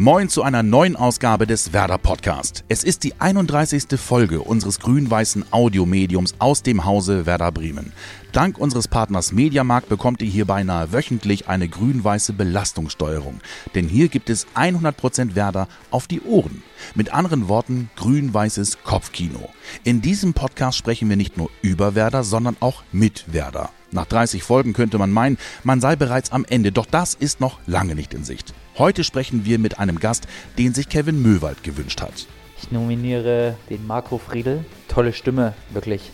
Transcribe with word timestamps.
Moin 0.00 0.28
zu 0.28 0.44
einer 0.44 0.62
neuen 0.62 0.94
Ausgabe 0.94 1.44
des 1.44 1.72
Werder 1.72 1.98
Podcast. 1.98 2.62
Es 2.68 2.84
ist 2.84 3.02
die 3.02 3.20
31. 3.20 3.98
Folge 3.98 4.42
unseres 4.42 4.78
grün-weißen 4.78 5.46
Audiomediums 5.50 6.36
aus 6.38 6.62
dem 6.62 6.84
Hause 6.84 7.26
Werder 7.26 7.50
Bremen. 7.50 7.92
Dank 8.30 8.58
unseres 8.58 8.86
Partners 8.86 9.32
Mediamarkt 9.32 9.88
bekommt 9.88 10.22
ihr 10.22 10.28
hier 10.28 10.44
beinahe 10.44 10.92
wöchentlich 10.92 11.48
eine 11.48 11.68
grün-weiße 11.68 12.32
Belastungssteuerung. 12.32 13.40
Denn 13.74 13.88
hier 13.88 14.06
gibt 14.06 14.30
es 14.30 14.46
100% 14.54 15.34
Werder 15.34 15.66
auf 15.90 16.06
die 16.06 16.20
Ohren. 16.20 16.62
Mit 16.94 17.12
anderen 17.12 17.48
Worten, 17.48 17.90
grün-weißes 17.96 18.84
Kopfkino. 18.84 19.48
In 19.82 20.00
diesem 20.00 20.32
Podcast 20.32 20.78
sprechen 20.78 21.08
wir 21.08 21.16
nicht 21.16 21.36
nur 21.36 21.50
über 21.60 21.96
Werder, 21.96 22.22
sondern 22.22 22.56
auch 22.60 22.84
mit 22.92 23.24
Werder. 23.32 23.70
Nach 23.90 24.06
30 24.06 24.44
Folgen 24.44 24.74
könnte 24.74 24.98
man 24.98 25.10
meinen, 25.10 25.38
man 25.64 25.80
sei 25.80 25.96
bereits 25.96 26.30
am 26.30 26.44
Ende, 26.44 26.70
doch 26.70 26.86
das 26.86 27.14
ist 27.14 27.40
noch 27.40 27.58
lange 27.66 27.96
nicht 27.96 28.14
in 28.14 28.22
Sicht. 28.22 28.54
Heute 28.78 29.02
sprechen 29.02 29.44
wir 29.44 29.58
mit 29.58 29.80
einem 29.80 29.98
Gast, 29.98 30.28
den 30.56 30.72
sich 30.72 30.88
Kevin 30.88 31.20
Möwald 31.20 31.64
gewünscht 31.64 32.00
hat. 32.00 32.28
Ich 32.62 32.70
nominiere 32.70 33.56
den 33.70 33.84
Marco 33.84 34.18
Friedel. 34.18 34.64
Tolle 34.86 35.12
Stimme, 35.12 35.54
wirklich. 35.70 36.12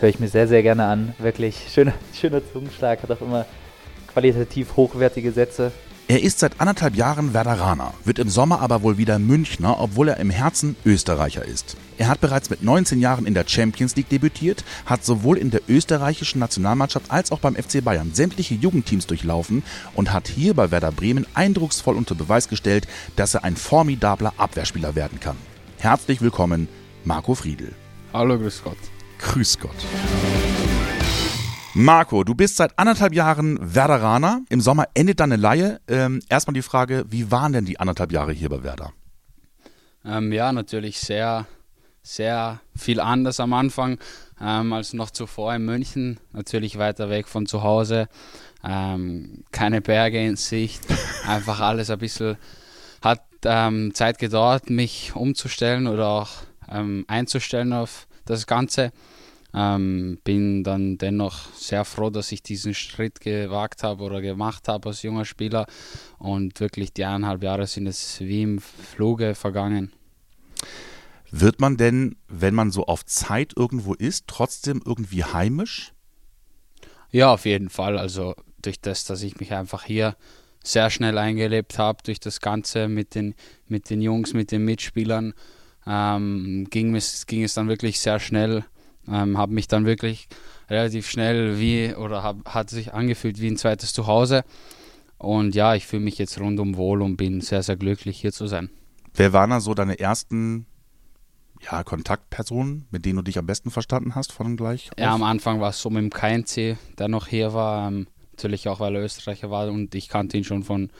Höre 0.00 0.08
ich 0.08 0.18
mir 0.18 0.28
sehr, 0.28 0.48
sehr 0.48 0.62
gerne 0.62 0.86
an. 0.86 1.14
Wirklich 1.18 1.66
schöner, 1.70 1.92
schöner 2.18 2.40
Zungenschlag, 2.54 3.02
hat 3.02 3.10
auch 3.10 3.20
immer 3.20 3.44
qualitativ 4.14 4.76
hochwertige 4.76 5.30
Sätze. 5.30 5.72
Er 6.08 6.22
ist 6.22 6.38
seit 6.38 6.60
anderthalb 6.60 6.94
Jahren 6.94 7.34
Werderaner, 7.34 7.92
wird 8.04 8.20
im 8.20 8.28
Sommer 8.28 8.60
aber 8.60 8.82
wohl 8.82 8.96
wieder 8.96 9.18
Münchner, 9.18 9.80
obwohl 9.80 10.06
er 10.06 10.18
im 10.18 10.30
Herzen 10.30 10.76
Österreicher 10.84 11.44
ist. 11.44 11.76
Er 11.98 12.06
hat 12.06 12.20
bereits 12.20 12.48
mit 12.48 12.62
19 12.62 13.00
Jahren 13.00 13.26
in 13.26 13.34
der 13.34 13.44
Champions 13.48 13.96
League 13.96 14.08
debütiert, 14.08 14.64
hat 14.84 15.04
sowohl 15.04 15.36
in 15.36 15.50
der 15.50 15.62
österreichischen 15.68 16.38
Nationalmannschaft 16.38 17.10
als 17.10 17.32
auch 17.32 17.40
beim 17.40 17.56
FC 17.56 17.82
Bayern 17.82 18.14
sämtliche 18.14 18.54
Jugendteams 18.54 19.08
durchlaufen 19.08 19.64
und 19.94 20.12
hat 20.12 20.28
hier 20.28 20.54
bei 20.54 20.70
Werder 20.70 20.92
Bremen 20.92 21.26
eindrucksvoll 21.34 21.96
unter 21.96 22.14
Beweis 22.14 22.48
gestellt, 22.48 22.86
dass 23.16 23.34
er 23.34 23.42
ein 23.42 23.56
formidabler 23.56 24.32
Abwehrspieler 24.36 24.94
werden 24.94 25.18
kann. 25.18 25.36
Herzlich 25.78 26.20
willkommen, 26.20 26.68
Marco 27.04 27.34
Friedl. 27.34 27.72
Hallo, 28.12 28.38
grüß 28.38 28.62
Gott. 28.62 28.78
Grüß 29.18 29.58
Gott. 29.58 29.74
Marco, 31.78 32.24
du 32.24 32.34
bist 32.34 32.56
seit 32.56 32.78
anderthalb 32.78 33.12
Jahren 33.12 33.58
Werderaner. 33.60 34.40
Im 34.48 34.62
Sommer 34.62 34.86
endet 34.94 35.20
deine 35.20 35.36
Laie. 35.36 35.78
Ähm, 35.88 36.22
erstmal 36.30 36.54
die 36.54 36.62
Frage, 36.62 37.04
wie 37.10 37.30
waren 37.30 37.52
denn 37.52 37.66
die 37.66 37.78
anderthalb 37.78 38.12
Jahre 38.12 38.32
hier 38.32 38.48
bei 38.48 38.62
Werder? 38.62 38.94
Ähm, 40.02 40.32
ja, 40.32 40.52
natürlich 40.52 40.98
sehr, 40.98 41.46
sehr 42.02 42.60
viel 42.74 42.98
anders 42.98 43.40
am 43.40 43.52
Anfang 43.52 43.98
ähm, 44.40 44.72
als 44.72 44.94
noch 44.94 45.10
zuvor 45.10 45.54
in 45.54 45.66
München. 45.66 46.18
Natürlich 46.32 46.78
weiter 46.78 47.10
weg 47.10 47.28
von 47.28 47.44
zu 47.44 47.62
Hause. 47.62 48.08
Ähm, 48.64 49.44
keine 49.52 49.82
Berge 49.82 50.24
in 50.24 50.36
Sicht. 50.36 50.82
Einfach 51.26 51.60
alles 51.60 51.90
ein 51.90 51.98
bisschen. 51.98 52.38
Hat 53.02 53.22
ähm, 53.44 53.92
Zeit 53.92 54.18
gedauert, 54.18 54.70
mich 54.70 55.14
umzustellen 55.14 55.88
oder 55.88 56.08
auch 56.08 56.30
ähm, 56.70 57.04
einzustellen 57.06 57.74
auf 57.74 58.06
das 58.24 58.46
Ganze. 58.46 58.92
Ähm, 59.54 60.18
bin 60.24 60.64
dann 60.64 60.98
dennoch 60.98 61.52
sehr 61.54 61.84
froh, 61.84 62.10
dass 62.10 62.32
ich 62.32 62.42
diesen 62.42 62.74
Schritt 62.74 63.20
gewagt 63.20 63.82
habe 63.82 64.04
oder 64.04 64.20
gemacht 64.20 64.68
habe 64.68 64.88
als 64.88 65.02
junger 65.02 65.24
Spieler. 65.24 65.66
Und 66.18 66.60
wirklich 66.60 66.92
die 66.92 67.04
eineinhalb 67.04 67.42
Jahre 67.42 67.66
sind 67.66 67.86
es 67.86 68.20
wie 68.20 68.42
im 68.42 68.58
Fluge 68.58 69.34
vergangen. 69.34 69.92
Wird 71.30 71.60
man 71.60 71.76
denn, 71.76 72.16
wenn 72.28 72.54
man 72.54 72.70
so 72.70 72.86
auf 72.86 73.04
Zeit 73.04 73.52
irgendwo 73.56 73.94
ist, 73.94 74.26
trotzdem 74.26 74.82
irgendwie 74.84 75.24
heimisch? 75.24 75.92
Ja, 77.10 77.32
auf 77.32 77.44
jeden 77.44 77.70
Fall. 77.70 77.98
Also 77.98 78.34
durch 78.62 78.80
das, 78.80 79.04
dass 79.04 79.22
ich 79.22 79.38
mich 79.38 79.52
einfach 79.52 79.84
hier 79.84 80.16
sehr 80.62 80.90
schnell 80.90 81.18
eingelebt 81.18 81.78
habe, 81.78 82.02
durch 82.02 82.20
das 82.20 82.40
Ganze 82.40 82.88
mit 82.88 83.14
den, 83.14 83.34
mit 83.68 83.90
den 83.90 84.02
Jungs, 84.02 84.34
mit 84.34 84.50
den 84.50 84.64
Mitspielern, 84.64 85.32
ähm, 85.86 86.66
ging, 86.70 86.94
es, 86.96 87.26
ging 87.26 87.44
es 87.44 87.54
dann 87.54 87.68
wirklich 87.68 88.00
sehr 88.00 88.18
schnell 88.18 88.64
ähm, 89.10 89.38
habe 89.38 89.52
mich 89.52 89.68
dann 89.68 89.86
wirklich 89.86 90.28
relativ 90.68 91.08
schnell 91.08 91.58
wie 91.58 91.94
oder 91.94 92.22
hab, 92.22 92.44
hat 92.46 92.70
sich 92.70 92.94
angefühlt 92.94 93.40
wie 93.40 93.48
ein 93.48 93.56
zweites 93.56 93.92
Zuhause. 93.92 94.44
Und 95.18 95.54
ja, 95.54 95.74
ich 95.74 95.86
fühle 95.86 96.02
mich 96.02 96.18
jetzt 96.18 96.38
rundum 96.40 96.76
wohl 96.76 97.02
und 97.02 97.16
bin 97.16 97.40
sehr, 97.40 97.62
sehr 97.62 97.76
glücklich 97.76 98.20
hier 98.20 98.32
zu 98.32 98.46
sein. 98.46 98.70
Wer 99.14 99.32
waren 99.32 99.50
da 99.50 99.60
so 99.60 99.72
deine 99.74 99.98
ersten 99.98 100.66
ja, 101.62 101.82
Kontaktpersonen, 101.82 102.86
mit 102.90 103.06
denen 103.06 103.16
du 103.16 103.22
dich 103.22 103.38
am 103.38 103.46
besten 103.46 103.70
verstanden 103.70 104.14
hast 104.14 104.32
von 104.32 104.56
gleich? 104.56 104.90
Auf? 104.92 104.98
Ja, 104.98 105.14
am 105.14 105.22
Anfang 105.22 105.60
war 105.60 105.70
es 105.70 105.80
so 105.80 105.88
mit 105.88 106.02
dem 106.02 106.10
KNC, 106.10 106.76
der 106.98 107.08
noch 107.08 107.26
hier 107.28 107.54
war. 107.54 107.88
Ähm, 107.88 108.06
natürlich 108.32 108.68
auch, 108.68 108.80
weil 108.80 108.94
er 108.94 109.02
Österreicher 109.02 109.50
war 109.50 109.68
und 109.68 109.94
ich 109.94 110.08
kannte 110.08 110.36
ihn 110.36 110.44
schon 110.44 110.62
von, 110.62 110.90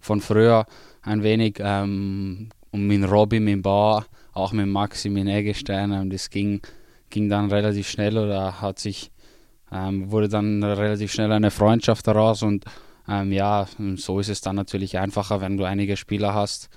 von 0.00 0.20
früher 0.20 0.66
ein 1.02 1.22
wenig. 1.24 1.56
Ähm, 1.58 2.50
und 2.70 2.86
mit 2.88 3.08
Robin, 3.08 3.44
mit 3.44 3.62
Bauer, 3.62 4.04
auch 4.32 4.52
mit 4.52 4.66
Maxi, 4.66 5.08
mit 5.08 5.28
Eggestein. 5.28 5.92
Und 5.92 6.12
das 6.12 6.30
ging 6.30 6.60
ging 7.14 7.28
dann 7.28 7.48
relativ 7.48 7.88
schnell 7.88 8.18
oder 8.18 8.60
hat 8.60 8.80
sich, 8.80 9.12
ähm, 9.70 10.10
wurde 10.10 10.28
dann 10.28 10.62
relativ 10.64 11.12
schnell 11.12 11.30
eine 11.30 11.52
Freundschaft 11.52 12.06
daraus 12.08 12.42
und 12.42 12.64
ähm, 13.08 13.30
ja, 13.30 13.68
so 13.94 14.18
ist 14.18 14.28
es 14.28 14.40
dann 14.40 14.56
natürlich 14.56 14.98
einfacher, 14.98 15.40
wenn 15.40 15.56
du 15.56 15.64
einige 15.64 15.96
Spieler 15.96 16.34
hast, 16.34 16.70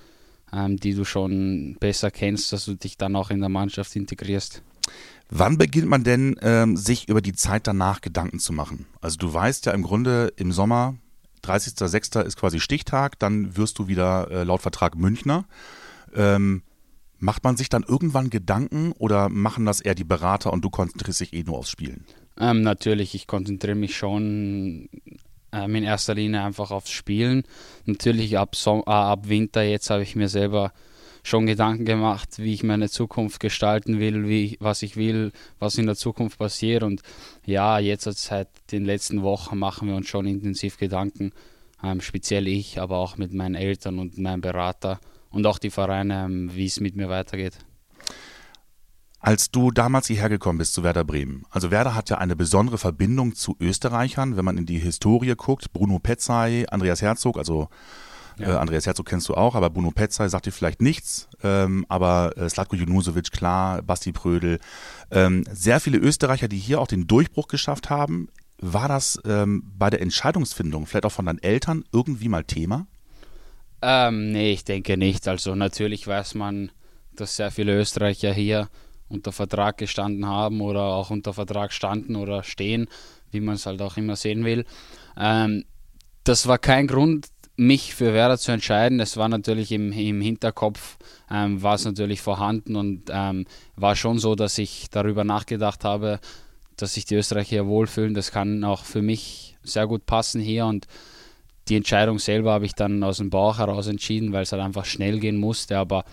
ähm, 0.52 0.76
die 0.76 0.94
du 0.94 1.04
schon 1.04 1.76
besser 1.80 2.12
kennst, 2.12 2.52
dass 2.52 2.66
du 2.66 2.74
dich 2.74 2.96
dann 2.96 3.16
auch 3.16 3.30
in 3.30 3.40
der 3.40 3.48
Mannschaft 3.48 3.96
integrierst. 3.96 4.62
Wann 5.28 5.58
beginnt 5.58 5.88
man 5.88 6.04
denn, 6.04 6.36
ähm, 6.40 6.76
sich 6.76 7.08
über 7.08 7.20
die 7.20 7.32
Zeit 7.34 7.66
danach 7.66 8.00
Gedanken 8.00 8.38
zu 8.38 8.52
machen? 8.52 8.86
Also 9.00 9.16
du 9.16 9.34
weißt 9.34 9.66
ja 9.66 9.72
im 9.72 9.82
Grunde 9.82 10.32
im 10.36 10.52
Sommer, 10.52 10.94
30.06. 11.42 12.22
ist 12.22 12.36
quasi 12.36 12.60
Stichtag, 12.60 13.18
dann 13.18 13.56
wirst 13.56 13.78
du 13.80 13.88
wieder 13.88 14.30
äh, 14.30 14.44
laut 14.44 14.62
Vertrag 14.62 14.94
Münchner. 14.94 15.46
Ähm, 16.14 16.62
Macht 17.18 17.42
man 17.44 17.56
sich 17.56 17.68
dann 17.68 17.82
irgendwann 17.82 18.30
Gedanken 18.30 18.92
oder 18.92 19.28
machen 19.28 19.66
das 19.66 19.80
eher 19.80 19.94
die 19.94 20.04
Berater 20.04 20.52
und 20.52 20.64
du 20.64 20.70
konzentrierst 20.70 21.20
dich 21.20 21.32
eh 21.32 21.42
nur 21.42 21.58
aufs 21.58 21.70
Spielen? 21.70 22.04
Ähm, 22.38 22.62
natürlich, 22.62 23.14
ich 23.14 23.26
konzentriere 23.26 23.74
mich 23.74 23.96
schon 23.96 24.88
ähm, 25.52 25.74
in 25.74 25.84
erster 25.84 26.14
Linie 26.14 26.42
einfach 26.42 26.70
aufs 26.70 26.90
Spielen. 26.90 27.42
Natürlich 27.86 28.38
ab, 28.38 28.54
so 28.54 28.82
äh, 28.86 28.90
ab 28.90 29.28
Winter 29.28 29.62
jetzt 29.62 29.90
habe 29.90 30.02
ich 30.02 30.14
mir 30.14 30.28
selber 30.28 30.72
schon 31.24 31.46
Gedanken 31.46 31.84
gemacht, 31.84 32.38
wie 32.38 32.54
ich 32.54 32.62
meine 32.62 32.88
Zukunft 32.88 33.40
gestalten 33.40 33.98
will, 33.98 34.28
wie, 34.28 34.56
was 34.60 34.82
ich 34.82 34.96
will, 34.96 35.32
was 35.58 35.76
in 35.76 35.86
der 35.86 35.96
Zukunft 35.96 36.38
passiert. 36.38 36.82
Und 36.82 37.02
ja, 37.44 37.78
jetzt 37.78 38.04
seit 38.04 38.48
den 38.70 38.84
letzten 38.84 39.22
Wochen 39.22 39.58
machen 39.58 39.88
wir 39.88 39.96
uns 39.96 40.08
schon 40.08 40.26
intensiv 40.26 40.78
Gedanken, 40.78 41.32
ähm, 41.82 42.00
speziell 42.00 42.46
ich, 42.46 42.80
aber 42.80 42.98
auch 42.98 43.16
mit 43.16 43.32
meinen 43.32 43.56
Eltern 43.56 43.98
und 43.98 44.18
meinem 44.18 44.40
Berater 44.40 45.00
und 45.30 45.46
auch 45.46 45.58
die 45.58 45.70
Vereine, 45.70 46.24
ähm, 46.24 46.50
wie 46.54 46.66
es 46.66 46.80
mit 46.80 46.96
mir 46.96 47.08
weitergeht. 47.08 47.58
Als 49.20 49.50
du 49.50 49.72
damals 49.72 50.06
hierher 50.06 50.28
gekommen 50.28 50.58
bist 50.58 50.74
zu 50.74 50.84
Werder 50.84 51.04
Bremen, 51.04 51.44
also 51.50 51.72
Werder 51.72 51.94
hat 51.94 52.08
ja 52.08 52.18
eine 52.18 52.36
besondere 52.36 52.78
Verbindung 52.78 53.34
zu 53.34 53.56
Österreichern, 53.58 54.36
wenn 54.36 54.44
man 54.44 54.56
in 54.56 54.66
die 54.66 54.78
Historie 54.78 55.34
guckt. 55.36 55.72
Bruno 55.72 55.98
Petzai, 55.98 56.66
Andreas 56.70 57.02
Herzog, 57.02 57.36
also 57.36 57.68
ja. 58.38 58.54
äh, 58.54 58.56
Andreas 58.58 58.86
Herzog 58.86 59.06
kennst 59.06 59.28
du 59.28 59.34
auch, 59.34 59.56
aber 59.56 59.70
Bruno 59.70 59.90
Petzai 59.90 60.28
sagt 60.28 60.46
dir 60.46 60.52
vielleicht 60.52 60.80
nichts. 60.80 61.28
Ähm, 61.42 61.84
aber 61.88 62.36
äh, 62.36 62.48
Slatko 62.48 62.76
Junusovic, 62.76 63.32
klar, 63.32 63.82
Basti 63.82 64.12
Prödel. 64.12 64.60
Ähm, 65.10 65.44
sehr 65.52 65.80
viele 65.80 65.98
Österreicher, 65.98 66.46
die 66.46 66.58
hier 66.58 66.80
auch 66.80 66.86
den 66.86 67.08
Durchbruch 67.08 67.48
geschafft 67.48 67.90
haben. 67.90 68.28
War 68.60 68.88
das 68.88 69.20
ähm, 69.24 69.64
bei 69.76 69.90
der 69.90 70.00
Entscheidungsfindung, 70.00 70.86
vielleicht 70.86 71.06
auch 71.06 71.12
von 71.12 71.26
deinen 71.26 71.42
Eltern, 71.42 71.84
irgendwie 71.92 72.28
mal 72.28 72.44
Thema? 72.44 72.86
Ähm, 73.80 74.32
nee, 74.32 74.52
ich 74.52 74.64
denke 74.64 74.96
nicht. 74.96 75.28
Also 75.28 75.54
natürlich 75.54 76.06
weiß 76.06 76.34
man, 76.34 76.72
dass 77.14 77.36
sehr 77.36 77.50
viele 77.50 77.78
Österreicher 77.78 78.32
hier 78.32 78.68
unter 79.08 79.32
Vertrag 79.32 79.78
gestanden 79.78 80.26
haben 80.26 80.60
oder 80.60 80.82
auch 80.82 81.10
unter 81.10 81.32
Vertrag 81.32 81.72
standen 81.72 82.16
oder 82.16 82.42
stehen, 82.42 82.88
wie 83.30 83.40
man 83.40 83.54
es 83.54 83.66
halt 83.66 83.80
auch 83.80 83.96
immer 83.96 84.16
sehen 84.16 84.44
will. 84.44 84.64
Ähm, 85.16 85.64
das 86.24 86.46
war 86.46 86.58
kein 86.58 86.86
Grund, 86.86 87.28
mich 87.56 87.94
für 87.94 88.14
Werder 88.14 88.38
zu 88.38 88.52
entscheiden. 88.52 89.00
Es 89.00 89.16
war 89.16 89.28
natürlich 89.28 89.72
im, 89.72 89.90
im 89.92 90.20
Hinterkopf, 90.20 90.96
ähm, 91.30 91.60
war 91.62 91.74
es 91.74 91.84
natürlich 91.84 92.20
vorhanden 92.20 92.76
und 92.76 93.04
ähm, 93.10 93.46
war 93.74 93.96
schon 93.96 94.18
so, 94.18 94.34
dass 94.34 94.58
ich 94.58 94.90
darüber 94.90 95.24
nachgedacht 95.24 95.84
habe, 95.84 96.20
dass 96.76 96.94
sich 96.94 97.04
die 97.04 97.16
Österreicher 97.16 97.66
wohlfühlen. 97.66 98.14
Das 98.14 98.30
kann 98.30 98.62
auch 98.62 98.84
für 98.84 99.02
mich 99.02 99.56
sehr 99.64 99.86
gut 99.88 100.06
passen 100.06 100.40
hier 100.40 100.66
und 100.66 100.86
die 101.68 101.76
Entscheidung 101.76 102.18
selber 102.18 102.52
habe 102.52 102.66
ich 102.66 102.74
dann 102.74 103.02
aus 103.02 103.18
dem 103.18 103.30
Bauch 103.30 103.58
heraus 103.58 103.86
entschieden, 103.86 104.32
weil 104.32 104.42
es 104.42 104.52
halt 104.52 104.62
einfach 104.62 104.84
schnell 104.84 105.18
gehen 105.18 105.36
musste. 105.36 105.78
Aber 105.78 106.04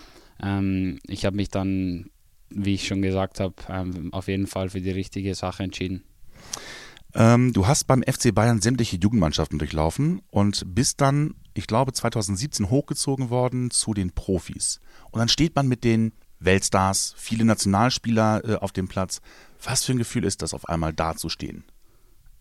ähm, 0.42 1.00
ich 1.08 1.26
habe 1.26 1.36
mich 1.36 1.50
dann, 1.50 2.10
wie 2.50 2.74
ich 2.74 2.88
schon 2.88 3.02
gesagt 3.02 3.40
habe, 3.40 3.56
ähm, 3.70 4.14
auf 4.14 4.28
jeden 4.28 4.48
Fall 4.48 4.70
für 4.70 4.82
die 4.82 4.92
richtige 4.92 5.34
Sache 5.36 5.64
entschieden. 5.64 6.04
Ähm, 7.14 7.54
du 7.54 7.66
hast 7.66 7.86
beim 7.86 8.04
FC 8.04 8.36
Bayern 8.36 8.62
sämtliche 8.62 8.98
Jugendmannschaften 8.98 9.58
durchlaufen 9.58 10.22
und 10.32 10.64
bist 10.76 11.00
dann, 11.00 11.36
ich 11.54 11.66
glaube, 11.68 11.94
2017 11.94 12.70
hochgezogen 12.70 13.30
worden 13.30 13.72
zu 13.72 13.94
den 13.94 14.12
Profis. 14.12 14.82
Und 15.12 15.20
dann 15.20 15.30
steht 15.30 15.56
man 15.56 15.68
mit 15.68 15.86
den 15.86 16.12
Weltstars, 16.40 17.16
viele 17.18 17.46
Nationalspieler 17.46 18.42
äh, 18.44 18.56
auf 18.56 18.74
dem 18.74 18.90
Platz. 18.90 19.22
Was 19.64 19.86
für 19.86 19.94
ein 19.94 19.98
Gefühl 19.98 20.26
ist 20.26 20.42
das, 20.42 20.54
auf 20.54 20.68
einmal 20.68 20.92
da 20.92 21.16
zu 21.16 21.30
stehen? 21.30 21.64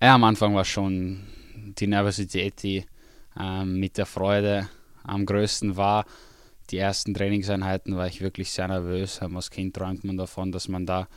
Ja, 0.02 0.16
am 0.16 0.24
Anfang 0.24 0.54
war 0.54 0.64
schon 0.64 1.20
die 1.78 1.86
Nervosität, 1.86 2.62
die 2.62 2.84
ähm, 3.38 3.78
mit 3.80 3.98
der 3.98 4.06
Freude 4.06 4.68
am 5.02 5.26
größten 5.26 5.76
war, 5.76 6.06
die 6.70 6.78
ersten 6.78 7.14
Trainingseinheiten 7.14 7.96
war 7.96 8.06
ich 8.06 8.20
wirklich 8.20 8.50
sehr 8.50 8.68
nervös. 8.68 9.20
Als 9.20 9.50
Kind 9.50 9.76
träumt 9.76 10.04
man 10.04 10.16
davon, 10.16 10.50
dass 10.50 10.68
man 10.68 10.86
da 10.86 11.08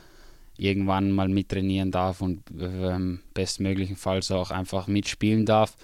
irgendwann 0.58 1.12
mal 1.12 1.28
mittrainieren 1.28 1.90
darf 1.90 2.20
und 2.20 2.42
ähm, 2.60 3.20
bestmöglichenfalls 3.32 4.30
auch 4.30 4.50
einfach 4.50 4.88
mitspielen 4.88 5.46
darf. 5.46 5.76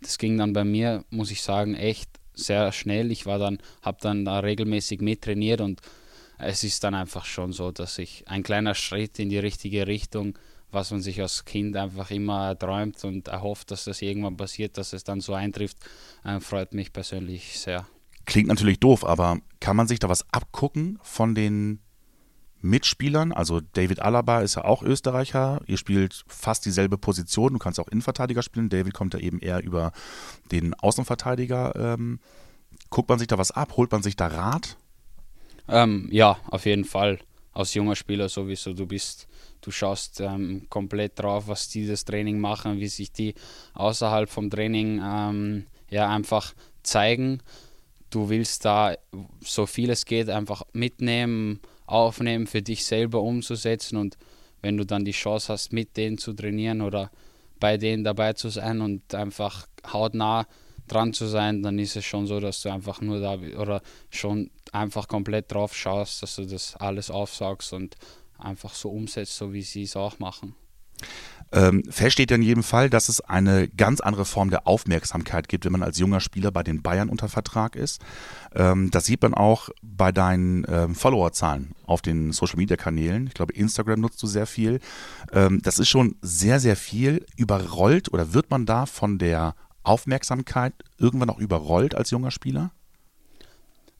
Das 0.00 0.16
ging 0.16 0.38
dann 0.38 0.52
bei 0.52 0.64
mir, 0.64 1.04
muss 1.10 1.30
ich 1.30 1.42
sagen, 1.42 1.74
echt 1.74 2.08
sehr 2.34 2.72
schnell. 2.72 3.10
Ich 3.10 3.26
war 3.26 3.38
dann, 3.38 3.58
habe 3.82 3.98
dann 4.00 4.24
da 4.24 4.38
regelmäßig 4.38 5.00
mittrainiert 5.00 5.60
und 5.60 5.80
es 6.38 6.64
ist 6.64 6.82
dann 6.84 6.94
einfach 6.94 7.26
schon 7.26 7.52
so, 7.52 7.70
dass 7.70 7.98
ich 7.98 8.24
ein 8.26 8.42
kleiner 8.42 8.74
Schritt 8.74 9.18
in 9.18 9.28
die 9.28 9.38
richtige 9.38 9.86
Richtung, 9.86 10.38
was 10.72 10.90
man 10.90 11.00
sich 11.00 11.20
als 11.20 11.44
Kind 11.44 11.76
einfach 11.76 12.10
immer 12.10 12.58
träumt 12.58 13.02
und 13.04 13.28
erhofft, 13.28 13.70
dass 13.70 13.84
das 13.84 14.02
irgendwann 14.02 14.36
passiert, 14.36 14.78
dass 14.78 14.92
es 14.92 15.04
dann 15.04 15.20
so 15.20 15.34
eintrifft, 15.34 15.78
äh, 16.24 16.40
freut 16.40 16.74
mich 16.74 16.92
persönlich 16.92 17.58
sehr. 17.58 17.86
Klingt 18.26 18.48
natürlich 18.48 18.80
doof, 18.80 19.04
aber 19.04 19.38
kann 19.60 19.76
man 19.76 19.88
sich 19.88 19.98
da 19.98 20.08
was 20.08 20.24
abgucken 20.32 20.98
von 21.02 21.34
den 21.34 21.80
Mitspielern? 22.62 23.32
Also 23.32 23.60
David 23.60 24.00
Alaba 24.00 24.40
ist 24.40 24.56
ja 24.56 24.64
auch 24.64 24.82
Österreicher. 24.82 25.60
Ihr 25.66 25.76
spielt 25.76 26.24
fast 26.28 26.64
dieselbe 26.66 26.98
Position. 26.98 27.54
Du 27.54 27.58
kannst 27.58 27.80
auch 27.80 27.88
Innenverteidiger 27.88 28.42
spielen. 28.42 28.68
David 28.68 28.94
kommt 28.94 29.14
ja 29.14 29.20
eben 29.20 29.38
eher 29.38 29.62
über 29.62 29.92
den 30.52 30.74
Außenverteidiger. 30.74 31.74
Ähm, 31.76 32.20
guckt 32.90 33.08
man 33.08 33.18
sich 33.18 33.28
da 33.28 33.38
was 33.38 33.50
ab? 33.50 33.76
Holt 33.76 33.90
man 33.90 34.02
sich 34.02 34.16
da 34.16 34.26
Rat? 34.26 34.76
Ähm, 35.68 36.08
ja, 36.10 36.38
auf 36.48 36.66
jeden 36.66 36.84
Fall. 36.84 37.18
Als 37.52 37.74
junger 37.74 37.96
Spieler 37.96 38.28
sowieso. 38.28 38.72
Du 38.72 38.86
bist, 38.86 39.26
du 39.60 39.70
schaust 39.70 40.20
ähm, 40.20 40.66
komplett 40.68 41.18
drauf, 41.18 41.48
was 41.48 41.68
die 41.68 41.86
das 41.86 42.04
Training 42.04 42.38
machen, 42.38 42.78
wie 42.78 42.88
sich 42.88 43.12
die 43.12 43.34
außerhalb 43.74 44.28
vom 44.28 44.50
Training 44.50 45.00
ähm, 45.04 45.66
ja 45.90 46.08
einfach 46.08 46.54
zeigen. 46.82 47.42
Du 48.10 48.28
willst 48.28 48.64
da 48.64 48.94
so 49.40 49.66
viel 49.66 49.90
es 49.90 50.04
geht 50.04 50.28
einfach 50.28 50.62
mitnehmen, 50.72 51.60
aufnehmen, 51.86 52.46
für 52.46 52.62
dich 52.62 52.84
selber 52.84 53.20
umzusetzen 53.20 53.96
und 53.96 54.16
wenn 54.62 54.76
du 54.76 54.84
dann 54.84 55.04
die 55.04 55.12
Chance 55.12 55.52
hast, 55.52 55.72
mit 55.72 55.96
denen 55.96 56.18
zu 56.18 56.32
trainieren 56.32 56.82
oder 56.82 57.10
bei 57.58 57.76
denen 57.76 58.04
dabei 58.04 58.32
zu 58.32 58.48
sein 58.48 58.80
und 58.80 59.14
einfach 59.14 59.66
hautnah 59.92 60.46
dran 60.86 61.12
zu 61.12 61.26
sein, 61.26 61.62
dann 61.62 61.78
ist 61.78 61.96
es 61.96 62.04
schon 62.04 62.26
so, 62.26 62.40
dass 62.40 62.62
du 62.62 62.70
einfach 62.70 63.00
nur 63.00 63.20
da 63.20 63.38
oder 63.58 63.80
schon 64.10 64.50
einfach 64.72 65.08
komplett 65.08 65.52
drauf 65.52 65.74
schaust, 65.74 66.22
dass 66.22 66.36
du 66.36 66.46
das 66.46 66.76
alles 66.76 67.10
aufsaugst 67.10 67.72
und 67.72 67.96
einfach 68.38 68.74
so 68.74 68.90
umsetzt, 68.90 69.36
so 69.36 69.52
wie 69.52 69.62
sie 69.62 69.82
es 69.82 69.96
auch 69.96 70.18
machen. 70.18 70.54
Ähm, 71.52 71.82
fest 71.90 72.12
steht 72.12 72.30
in 72.30 72.42
jedem 72.42 72.62
Fall, 72.62 72.90
dass 72.90 73.08
es 73.08 73.20
eine 73.20 73.68
ganz 73.68 74.00
andere 74.00 74.24
Form 74.24 74.50
der 74.50 74.68
Aufmerksamkeit 74.68 75.48
gibt, 75.48 75.64
wenn 75.64 75.72
man 75.72 75.82
als 75.82 75.98
junger 75.98 76.20
Spieler 76.20 76.52
bei 76.52 76.62
den 76.62 76.80
Bayern 76.80 77.08
unter 77.08 77.28
Vertrag 77.28 77.74
ist. 77.74 78.00
Ähm, 78.54 78.90
das 78.90 79.06
sieht 79.06 79.22
man 79.22 79.34
auch 79.34 79.68
bei 79.82 80.12
deinen 80.12 80.64
ähm, 80.68 80.94
Followerzahlen 80.94 81.72
auf 81.86 82.02
den 82.02 82.32
Social 82.32 82.56
Media 82.56 82.76
Kanälen. 82.76 83.26
Ich 83.26 83.34
glaube, 83.34 83.52
Instagram 83.54 84.00
nutzt 84.00 84.22
du 84.22 84.28
sehr 84.28 84.46
viel. 84.46 84.78
Ähm, 85.32 85.60
das 85.62 85.80
ist 85.80 85.88
schon 85.88 86.16
sehr, 86.22 86.60
sehr 86.60 86.76
viel. 86.76 87.26
Überrollt 87.36 88.12
oder 88.12 88.32
wird 88.32 88.50
man 88.50 88.64
da 88.64 88.86
von 88.86 89.18
der 89.18 89.56
Aufmerksamkeit 89.82 90.74
irgendwann 90.98 91.30
auch 91.30 91.38
überrollt 91.38 91.96
als 91.96 92.10
junger 92.10 92.30
Spieler? 92.30 92.70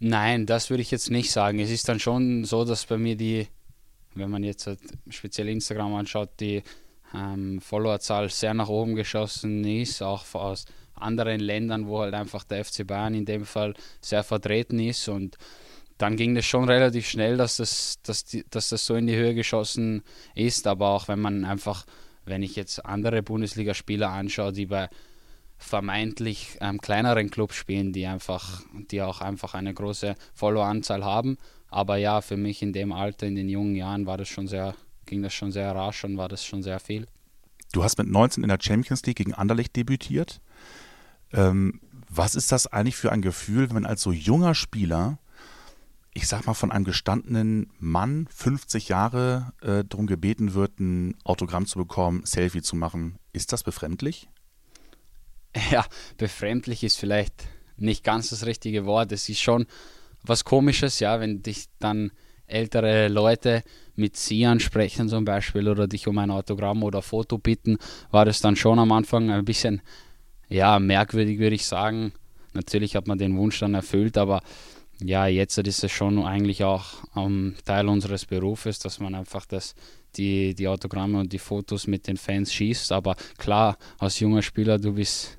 Nein, 0.01 0.47
das 0.47 0.71
würde 0.71 0.81
ich 0.81 0.91
jetzt 0.91 1.11
nicht 1.11 1.31
sagen. 1.31 1.59
Es 1.61 1.71
ist 1.71 1.89
dann 1.89 2.01
schon 2.01 2.45
so, 2.45 2.65
dass 2.65 2.87
bei 2.87 2.97
mir 2.97 3.17
die, 3.17 3.47
wenn 4.15 4.31
man 4.31 4.43
jetzt 4.43 4.67
halt 4.67 4.81
speziell 5.11 5.49
Instagram 5.49 5.95
anschaut, 5.95 6.31
die 6.41 6.63
ähm, 7.15 7.61
Followerzahl 7.61 8.31
sehr 8.31 8.55
nach 8.55 8.69
oben 8.69 8.95
geschossen 8.95 9.63
ist, 9.65 10.03
auch 10.03 10.25
aus 10.35 10.65
anderen 10.95 11.41
Ländern, 11.41 11.87
wo 11.87 12.01
halt 12.01 12.15
einfach 12.15 12.45
der 12.45 12.65
FC 12.65 12.87
Bayern 12.87 13.15
in 13.15 13.27
dem 13.27 13.45
Fall 13.45 13.75
sehr 14.01 14.25
vertreten 14.25 14.79
ist 14.79 15.07
und 15.09 15.37
dann 15.99 16.17
ging 16.17 16.35
das 16.35 16.47
schon 16.47 16.65
relativ 16.65 17.07
schnell, 17.07 17.37
dass 17.37 17.59
das, 17.59 17.99
dass, 18.03 18.25
die, 18.25 18.45
dass 18.49 18.71
das 18.71 18.87
so 18.87 18.95
in 18.95 19.07
die 19.07 19.17
Höhe 19.17 19.35
geschossen 19.35 20.03
ist, 20.35 20.67
aber 20.67 20.89
auch 20.89 21.09
wenn 21.09 21.21
man 21.21 21.45
einfach, 21.45 21.85
wenn 22.25 22.43
ich 22.43 22.57
jetzt 22.57 22.85
andere 22.87 23.23
Bundesligaspieler 23.23 24.09
anschaue, 24.09 24.53
die 24.53 24.65
bei 24.65 24.89
vermeintlich 25.61 26.59
ähm, 26.61 26.81
kleineren 26.81 27.31
Clubs 27.31 27.55
spielen, 27.55 27.93
die 27.93 28.07
einfach, 28.07 28.63
die 28.91 29.03
auch 29.03 29.21
einfach 29.21 29.55
eine 29.55 29.73
große 29.73 30.17
Followeranzahl 30.35 31.05
haben. 31.05 31.39
Aber 31.69 31.97
ja, 31.97 32.21
für 32.21 32.37
mich 32.37 32.63
in 32.63 32.73
dem 32.73 32.93
Alter, 32.93 33.29
in 33.29 33.37
den 33.37 33.49
jungen 33.49 33.77
Jahren, 33.77 34.07
war 34.07 34.17
das 34.17 34.29
schon 34.29 34.49
sehr 34.49 34.75
ging 35.11 35.23
das 35.23 35.35
schon 35.35 35.53
sehr 35.53 35.75
rasch 35.75 36.05
und 36.05 36.17
war 36.17 36.29
das 36.29 36.45
schon 36.45 36.63
sehr 36.63 36.81
viel. 36.81 37.07
Du 37.73 37.85
hast 37.85 37.99
mit 37.99 38.09
19 38.09 38.43
in 38.43 38.49
der 38.49 38.59
Champions 38.61 39.05
League 39.05 39.17
gegen 39.17 39.35
Anderlecht 39.35 39.77
debütiert. 39.77 40.41
Ähm, 41.33 41.81
was 42.09 42.35
ist 42.35 42.51
das 42.51 42.67
eigentlich 42.67 42.97
für 42.97 43.13
ein 43.13 43.21
Gefühl, 43.21 43.69
wenn 43.69 43.75
man 43.75 43.87
als 43.87 44.03
so 44.03 44.13
junger 44.13 44.55
Spieler, 44.55 45.19
ich 46.15 46.27
sag 46.27 46.47
mal 46.47 46.55
von 46.55 46.73
einem 46.73 46.85
gestandenen 46.85 47.71
Mann, 47.79 48.27
50 48.35 48.89
Jahre, 48.89 49.53
äh, 49.61 49.85
darum 49.85 50.07
gebeten 50.07 50.55
wird, 50.55 50.81
ein 50.81 51.17
Autogramm 51.25 51.67
zu 51.67 51.79
bekommen, 51.79 52.23
Selfie 52.25 52.63
zu 52.63 52.75
machen? 52.75 53.17
Ist 53.33 53.53
das 53.53 53.63
befremdlich? 53.63 54.29
Ja, 55.73 55.87
befremdlich 56.17 56.83
ist 56.83 56.97
vielleicht 56.97 57.45
nicht 57.77 58.03
ganz 58.03 58.31
das 58.31 58.45
richtige 58.45 58.87
Wort. 58.87 59.13
Es 59.13 59.29
ist 59.29 59.41
schon 59.41 59.67
was 60.23 60.45
Komisches, 60.45 61.01
ja, 61.01 61.21
wenn 61.21 61.43
dich 61.43 61.67
dann 61.79 62.11
ältere 62.47 63.09
Leute 63.09 63.63
mit 63.95 64.17
Sie 64.17 64.45
ansprechen 64.45 65.09
zum 65.09 65.25
Beispiel 65.25 65.69
oder 65.69 65.87
dich 65.87 66.09
um 66.09 66.19
ein 66.19 66.31
Autogramm 66.31 66.83
oder 66.83 67.03
Foto 67.03 67.39
bitten, 67.39 67.79
war 68.11 68.25
das 68.25 68.41
dann 68.41 68.57
schon 68.57 68.79
am 68.79 68.91
Anfang 68.91 69.31
ein 69.31 69.45
bisschen 69.45 69.81
ja, 70.49 70.79
merkwürdig, 70.81 71.39
würde 71.39 71.55
ich 71.55 71.65
sagen. 71.65 72.13
Natürlich 72.53 72.97
hat 72.97 73.07
man 73.07 73.19
den 73.19 73.37
Wunsch 73.37 73.61
dann 73.61 73.75
erfüllt, 73.75 74.19
aber 74.19 74.43
ja, 75.01 75.27
jetzt 75.29 75.57
ist 75.57 75.85
es 75.85 75.93
schon 75.93 76.23
eigentlich 76.25 76.65
auch 76.65 77.05
um, 77.15 77.55
Teil 77.65 77.89
unseres 77.89 78.27
Berufes, 78.27 78.81
dass 78.81 78.99
man 78.99 79.15
einfach 79.15 79.47
das, 79.47 79.77
die, 80.17 80.55
die 80.55 80.67
Autogramme 80.67 81.21
und 81.21 81.33
die 81.33 81.39
Fotos 81.39 81.87
mit 81.87 82.09
den 82.09 82.17
Fans 82.17 82.53
schießt. 82.53 82.91
Aber 82.91 83.15
klar, 83.39 83.79
als 83.99 84.19
junger 84.19 84.43
Spieler, 84.43 84.77
du 84.77 84.95
bist 84.95 85.39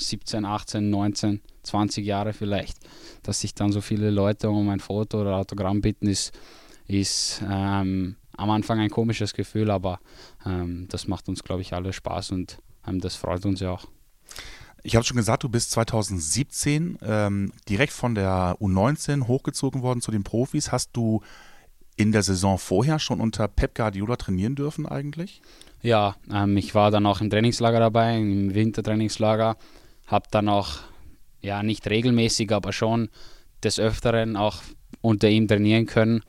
17, 0.00 0.44
18, 0.44 0.90
19, 0.90 1.40
20 1.62 2.04
Jahre 2.04 2.32
vielleicht, 2.32 2.78
dass 3.22 3.40
sich 3.40 3.54
dann 3.54 3.72
so 3.72 3.80
viele 3.80 4.10
Leute 4.10 4.50
um 4.50 4.68
ein 4.68 4.80
Foto 4.80 5.20
oder 5.20 5.36
Autogramm 5.36 5.80
bitten, 5.80 6.06
ist, 6.06 6.32
ist 6.86 7.42
ähm, 7.48 8.16
am 8.36 8.50
Anfang 8.50 8.80
ein 8.80 8.90
komisches 8.90 9.34
Gefühl, 9.34 9.70
aber 9.70 10.00
ähm, 10.44 10.86
das 10.88 11.06
macht 11.06 11.28
uns, 11.28 11.44
glaube 11.44 11.62
ich, 11.62 11.72
alle 11.72 11.92
Spaß 11.92 12.32
und 12.32 12.58
ähm, 12.86 13.00
das 13.00 13.16
freut 13.16 13.44
uns 13.44 13.60
ja 13.60 13.70
auch. 13.72 13.86
Ich 14.82 14.96
habe 14.96 15.04
schon 15.04 15.18
gesagt, 15.18 15.42
du 15.42 15.48
bist 15.48 15.72
2017 15.72 16.98
ähm, 17.02 17.52
direkt 17.68 17.92
von 17.92 18.14
der 18.14 18.56
U19 18.60 19.26
hochgezogen 19.26 19.82
worden 19.82 20.00
zu 20.00 20.10
den 20.10 20.24
Profis. 20.24 20.72
Hast 20.72 20.90
du 20.94 21.20
in 21.96 22.12
der 22.12 22.22
Saison 22.22 22.56
vorher 22.56 22.98
schon 22.98 23.20
unter 23.20 23.46
Pep 23.46 23.74
Guardiola 23.74 24.16
trainieren 24.16 24.54
dürfen 24.54 24.86
eigentlich? 24.86 25.42
Ja, 25.82 26.16
ähm, 26.32 26.56
ich 26.56 26.74
war 26.74 26.90
dann 26.90 27.04
auch 27.04 27.20
im 27.20 27.28
Trainingslager 27.28 27.78
dabei, 27.78 28.16
im 28.16 28.54
Wintertrainingslager 28.54 29.56
habe 30.10 30.26
dann 30.30 30.48
auch, 30.48 30.78
ja, 31.40 31.62
nicht 31.62 31.88
regelmäßig, 31.88 32.52
aber 32.52 32.72
schon 32.72 33.08
des 33.62 33.78
Öfteren 33.78 34.36
auch 34.36 34.62
unter 35.00 35.28
ihm 35.28 35.46
trainieren 35.46 35.86
können. 35.86 36.22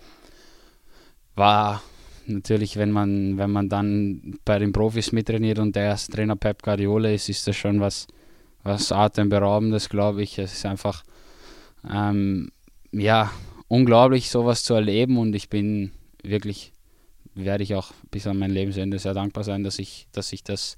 War 1.36 1.82
natürlich, 2.28 2.78
wenn 2.78 2.92
man, 2.92 3.38
wenn 3.38 3.52
man 3.52 3.70
dann 3.70 4.38
bei 4.46 4.60
den 4.60 4.72
Profis 4.72 5.12
mittrainiert 5.12 5.60
und 5.60 5.76
der 5.76 5.84
erste 5.84 6.12
Trainer 6.12 6.36
Pep 6.36 6.62
Guardiola 6.62 7.10
ist, 7.10 7.30
ist 7.30 7.48
das 7.48 7.56
schon 7.56 7.80
was, 7.80 8.08
was 8.64 8.92
Atemberaubendes, 8.92 9.90
glaube 9.90 10.22
ich. 10.22 10.38
Es 10.38 10.54
ist 10.54 10.66
einfach, 10.66 11.04
ähm, 11.90 12.52
ja, 12.92 13.32
unglaublich, 13.68 14.30
sowas 14.30 14.64
zu 14.64 14.74
erleben 14.74 15.18
und 15.18 15.34
ich 15.34 15.50
bin 15.50 15.92
wirklich, 16.24 16.74
werde 17.34 17.64
ich 17.64 17.74
auch 17.76 17.92
bis 18.12 18.28
an 18.28 18.38
mein 18.38 18.52
Lebensende 18.52 19.00
sehr 19.00 19.14
dankbar 19.14 19.44
sein, 19.44 19.64
dass 19.64 19.80
ich, 19.80 20.08
dass 20.12 20.32
ich 20.34 20.44
das 20.44 20.76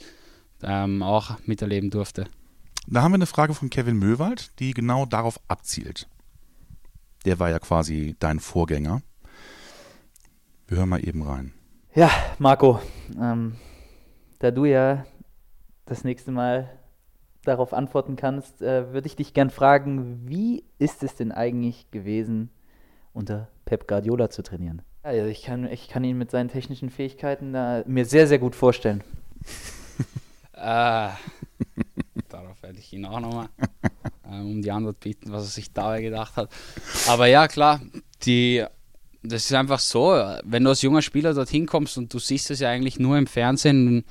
ähm, 0.64 1.04
auch 1.04 1.38
miterleben 1.46 1.90
durfte. 1.90 2.26
Da 2.88 3.02
haben 3.02 3.13
wir 3.13 3.16
eine 3.16 3.25
Frage 3.25 3.54
von 3.54 3.70
Kevin 3.70 3.98
Möwald, 3.98 4.60
die 4.60 4.74
genau 4.74 5.06
darauf 5.06 5.40
abzielt. 5.48 6.08
Der 7.25 7.40
war 7.40 7.50
ja 7.50 7.60
quasi 7.60 8.16
dein 8.20 8.40
Vorgänger. 8.40 9.02
Wir 10.68 10.78
hören 10.78 10.90
mal 10.90 11.06
eben 11.08 11.24
rein. 11.24 11.54
Ja, 11.96 12.10
Marco, 12.40 12.82
ähm, 13.20 13.56
da 14.40 14.52
du 14.52 14.66
ja 14.66 15.06
das 15.86 16.04
nächste 16.04 16.32
Mal 16.32 16.70
darauf 17.44 17.74
antworten 17.74 18.16
kannst, 18.16 18.62
äh, 18.62 18.92
würde 18.92 19.08
ich 19.08 19.16
dich 19.16 19.34
gern 19.34 19.50
fragen, 19.50 20.28
wie 20.28 20.66
ist 20.80 21.04
es 21.04 21.16
denn 21.16 21.32
eigentlich 21.32 21.92
gewesen, 21.92 22.50
unter 23.13 23.48
Pep 23.66 23.88
Guardiola 23.88 24.30
zu 24.30 24.44
trainieren? 24.44 24.82
Also 25.04 25.28
ich 25.28 25.44
kann, 25.44 25.66
ich 25.68 25.88
kann 25.88 26.04
ihn 26.04 26.18
mit 26.18 26.32
seinen 26.32 26.50
technischen 26.50 26.90
Fähigkeiten 26.90 27.54
da 27.54 27.84
mir 27.86 28.06
sehr, 28.06 28.28
sehr 28.28 28.40
gut 28.40 28.56
vorstellen. 28.56 29.04
werde 30.54 31.13
ich 32.84 32.94
ihn 32.94 33.06
auch 33.06 33.20
nochmal 33.20 33.50
ähm, 34.30 34.52
um 34.52 34.62
die 34.62 34.72
Antwort 34.72 35.00
bieten, 35.00 35.32
was 35.32 35.44
er 35.44 35.50
sich 35.50 35.74
dabei 35.74 36.02
gedacht 36.02 36.36
hat. 36.36 36.50
Aber 37.08 37.28
ja, 37.28 37.48
klar, 37.48 37.82
die, 38.24 38.63
das 39.22 39.46
ist 39.46 39.54
einfach 39.54 39.80
so, 39.80 40.12
wenn 40.44 40.63
du 40.63 40.70
als 40.70 40.82
junger 40.82 41.02
Spieler 41.02 41.34
dorthin 41.34 41.66
kommst 41.66 41.98
und 41.98 42.13
du 42.13 42.20
siehst 42.20 42.52
es 42.52 42.60
ja 42.60 42.70
eigentlich 42.70 43.00
nur 43.00 43.18
im 43.18 43.28
Fernsehen 43.28 44.04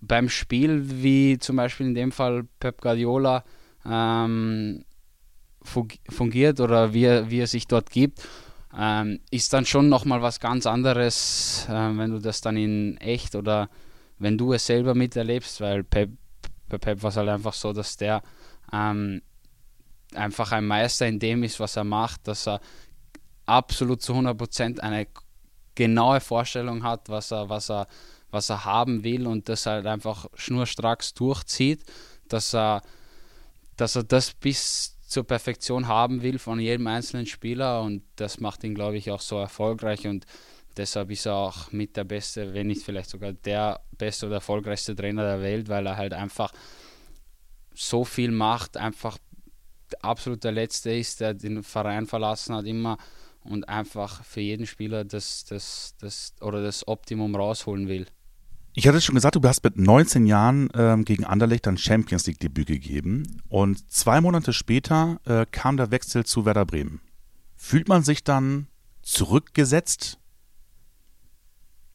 beim 0.00 0.28
Spiel, 0.28 1.02
wie 1.02 1.38
zum 1.38 1.56
Beispiel 1.56 1.86
in 1.86 1.94
dem 1.94 2.12
Fall 2.12 2.44
Pep 2.58 2.80
Guardiola 2.80 3.44
ähm, 3.86 4.84
fungiert 5.62 6.60
oder 6.60 6.92
wie 6.92 7.04
er, 7.04 7.30
wie 7.30 7.38
er 7.38 7.46
sich 7.46 7.68
dort 7.68 7.90
gibt, 7.90 8.26
ähm, 8.76 9.20
ist 9.30 9.52
dann 9.52 9.66
schon 9.66 9.88
nochmal 9.88 10.22
was 10.22 10.40
ganz 10.40 10.66
anderes, 10.66 11.66
äh, 11.68 11.72
wenn 11.72 12.10
du 12.10 12.18
das 12.18 12.40
dann 12.40 12.56
in 12.56 12.96
echt 12.98 13.36
oder 13.36 13.68
wenn 14.18 14.38
du 14.38 14.52
es 14.52 14.66
selber 14.66 14.94
miterlebst, 14.94 15.60
weil 15.60 15.84
Pep, 15.84 16.10
bei 16.72 16.78
Pep 16.78 17.02
war 17.02 17.10
es 17.10 17.16
halt 17.16 17.28
einfach 17.28 17.52
so, 17.52 17.72
dass 17.72 17.96
der 17.98 18.22
ähm, 18.72 19.20
einfach 20.14 20.52
ein 20.52 20.66
Meister 20.66 21.06
in 21.06 21.18
dem 21.18 21.42
ist, 21.42 21.60
was 21.60 21.76
er 21.76 21.84
macht, 21.84 22.26
dass 22.26 22.48
er 22.48 22.60
absolut 23.44 24.02
zu 24.02 24.14
100% 24.14 24.80
eine 24.80 25.06
genaue 25.74 26.20
Vorstellung 26.20 26.82
hat, 26.82 27.08
was 27.08 27.30
er, 27.30 27.48
was 27.48 27.70
er, 27.70 27.86
was 28.30 28.48
er 28.48 28.64
haben 28.64 29.04
will 29.04 29.26
und 29.26 29.48
das 29.48 29.66
halt 29.66 29.86
einfach 29.86 30.26
schnurstracks 30.34 31.12
durchzieht, 31.12 31.84
dass 32.28 32.54
er, 32.54 32.82
dass 33.76 33.96
er 33.96 34.04
das 34.04 34.32
bis 34.32 34.98
zur 35.06 35.24
Perfektion 35.24 35.88
haben 35.88 36.22
will 36.22 36.38
von 36.38 36.58
jedem 36.58 36.86
einzelnen 36.86 37.26
Spieler 37.26 37.82
und 37.82 38.02
das 38.16 38.40
macht 38.40 38.64
ihn, 38.64 38.74
glaube 38.74 38.96
ich, 38.96 39.10
auch 39.10 39.20
so 39.20 39.38
erfolgreich 39.38 40.06
und 40.06 40.24
deshalb 40.76 41.10
ist 41.10 41.26
er 41.26 41.34
auch 41.34 41.72
mit 41.72 41.96
der 41.96 42.04
beste, 42.04 42.54
wenn 42.54 42.66
nicht 42.66 42.82
vielleicht 42.82 43.10
sogar 43.10 43.32
der 43.32 43.80
beste 43.96 44.26
oder 44.26 44.36
erfolgreichste 44.36 44.94
Trainer 44.94 45.22
der 45.22 45.42
Welt, 45.42 45.68
weil 45.68 45.86
er 45.86 45.96
halt 45.96 46.12
einfach 46.14 46.52
so 47.74 48.04
viel 48.04 48.30
macht, 48.30 48.76
einfach 48.76 49.18
absolut 50.00 50.44
der 50.44 50.52
Letzte 50.52 50.92
ist, 50.92 51.20
der 51.20 51.34
den 51.34 51.62
Verein 51.62 52.06
verlassen 52.06 52.54
hat, 52.54 52.66
immer 52.66 52.98
und 53.44 53.68
einfach 53.68 54.24
für 54.24 54.40
jeden 54.40 54.66
Spieler 54.66 55.04
das, 55.04 55.44
das, 55.44 55.94
das 55.98 56.34
oder 56.40 56.62
das 56.62 56.86
Optimum 56.86 57.34
rausholen 57.34 57.88
will. 57.88 58.06
Ich 58.74 58.88
hatte 58.88 59.02
schon 59.02 59.14
gesagt, 59.14 59.36
du 59.36 59.42
hast 59.42 59.62
mit 59.64 59.76
19 59.76 60.24
Jahren 60.24 60.70
ähm, 60.74 61.04
gegen 61.04 61.24
Anderlecht 61.24 61.66
dann 61.66 61.76
Champions 61.76 62.26
League 62.26 62.40
Debüt 62.40 62.68
gegeben 62.68 63.42
und 63.48 63.90
zwei 63.90 64.20
Monate 64.22 64.54
später 64.54 65.20
äh, 65.26 65.44
kam 65.50 65.76
der 65.76 65.90
Wechsel 65.90 66.24
zu 66.24 66.46
Werder 66.46 66.64
Bremen. 66.64 67.00
Fühlt 67.54 67.88
man 67.88 68.02
sich 68.02 68.24
dann 68.24 68.68
zurückgesetzt? 69.02 70.18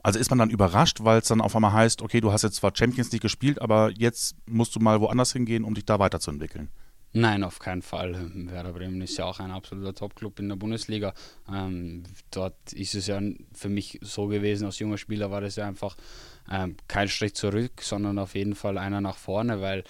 Also 0.07 0.19
ist 0.19 0.29
man 0.29 0.39
dann 0.39 0.51
überrascht, 0.51 0.99
weil 1.01 1.19
es 1.19 1.27
dann 1.27 1.41
auf 1.41 1.53
einmal 1.53 1.73
heißt, 1.73 2.01
okay, 2.01 2.21
du 2.21 2.31
hast 2.31 2.43
jetzt 2.43 2.55
zwar 2.55 2.71
Champions 2.73 3.11
League 3.11 3.23
gespielt, 3.23 3.61
aber 3.61 3.91
jetzt 3.91 4.37
musst 4.45 4.73
du 4.73 4.79
mal 4.79 5.01
woanders 5.01 5.33
hingehen, 5.33 5.65
um 5.65 5.73
dich 5.73 5.83
da 5.83 5.99
weiterzuentwickeln? 5.99 6.69
Nein, 7.11 7.43
auf 7.43 7.59
keinen 7.59 7.81
Fall. 7.81 8.15
Werder 8.33 8.71
Bremen 8.71 9.01
ist 9.01 9.17
ja 9.17 9.25
auch 9.25 9.41
ein 9.41 9.51
absoluter 9.51 9.93
Topclub 9.93 10.39
in 10.39 10.47
der 10.47 10.55
Bundesliga. 10.55 11.13
Ähm, 11.53 12.03
dort 12.31 12.71
ist 12.71 12.95
es 12.95 13.07
ja 13.07 13.19
für 13.53 13.67
mich 13.67 13.99
so 14.01 14.27
gewesen, 14.27 14.63
als 14.63 14.79
junger 14.79 14.97
Spieler 14.97 15.29
war 15.29 15.41
das 15.41 15.57
ja 15.57 15.67
einfach 15.67 15.97
ähm, 16.49 16.77
kein 16.87 17.09
Schritt 17.09 17.35
zurück, 17.35 17.81
sondern 17.81 18.17
auf 18.17 18.33
jeden 18.33 18.55
Fall 18.55 18.77
einer 18.77 19.01
nach 19.01 19.17
vorne, 19.17 19.59
weil 19.59 19.83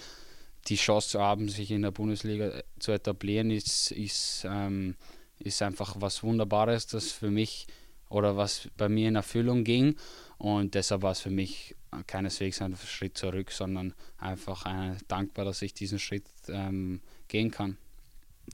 die 0.66 0.74
Chance 0.74 1.10
zu 1.10 1.20
haben, 1.20 1.48
sich 1.48 1.70
in 1.70 1.82
der 1.82 1.92
Bundesliga 1.92 2.60
zu 2.80 2.90
etablieren, 2.90 3.52
ist, 3.52 3.92
ist, 3.92 4.44
ähm, 4.50 4.96
ist 5.38 5.62
einfach 5.62 5.94
was 6.00 6.24
Wunderbares, 6.24 6.88
das 6.88 7.12
für 7.12 7.30
mich 7.30 7.68
oder 8.08 8.36
was 8.36 8.68
bei 8.76 8.88
mir 8.88 9.08
in 9.08 9.16
Erfüllung 9.16 9.64
ging. 9.64 9.96
Und 10.38 10.74
deshalb 10.74 11.02
war 11.02 11.12
es 11.12 11.20
für 11.20 11.30
mich 11.30 11.74
keineswegs 12.06 12.62
ein 12.62 12.76
Schritt 12.76 13.16
zurück, 13.16 13.50
sondern 13.50 13.94
einfach 14.18 14.66
äh, 14.66 14.96
dankbar, 15.08 15.44
dass 15.44 15.62
ich 15.62 15.74
diesen 15.74 15.98
Schritt 15.98 16.26
ähm, 16.48 17.00
gehen 17.28 17.50
kann. 17.50 17.76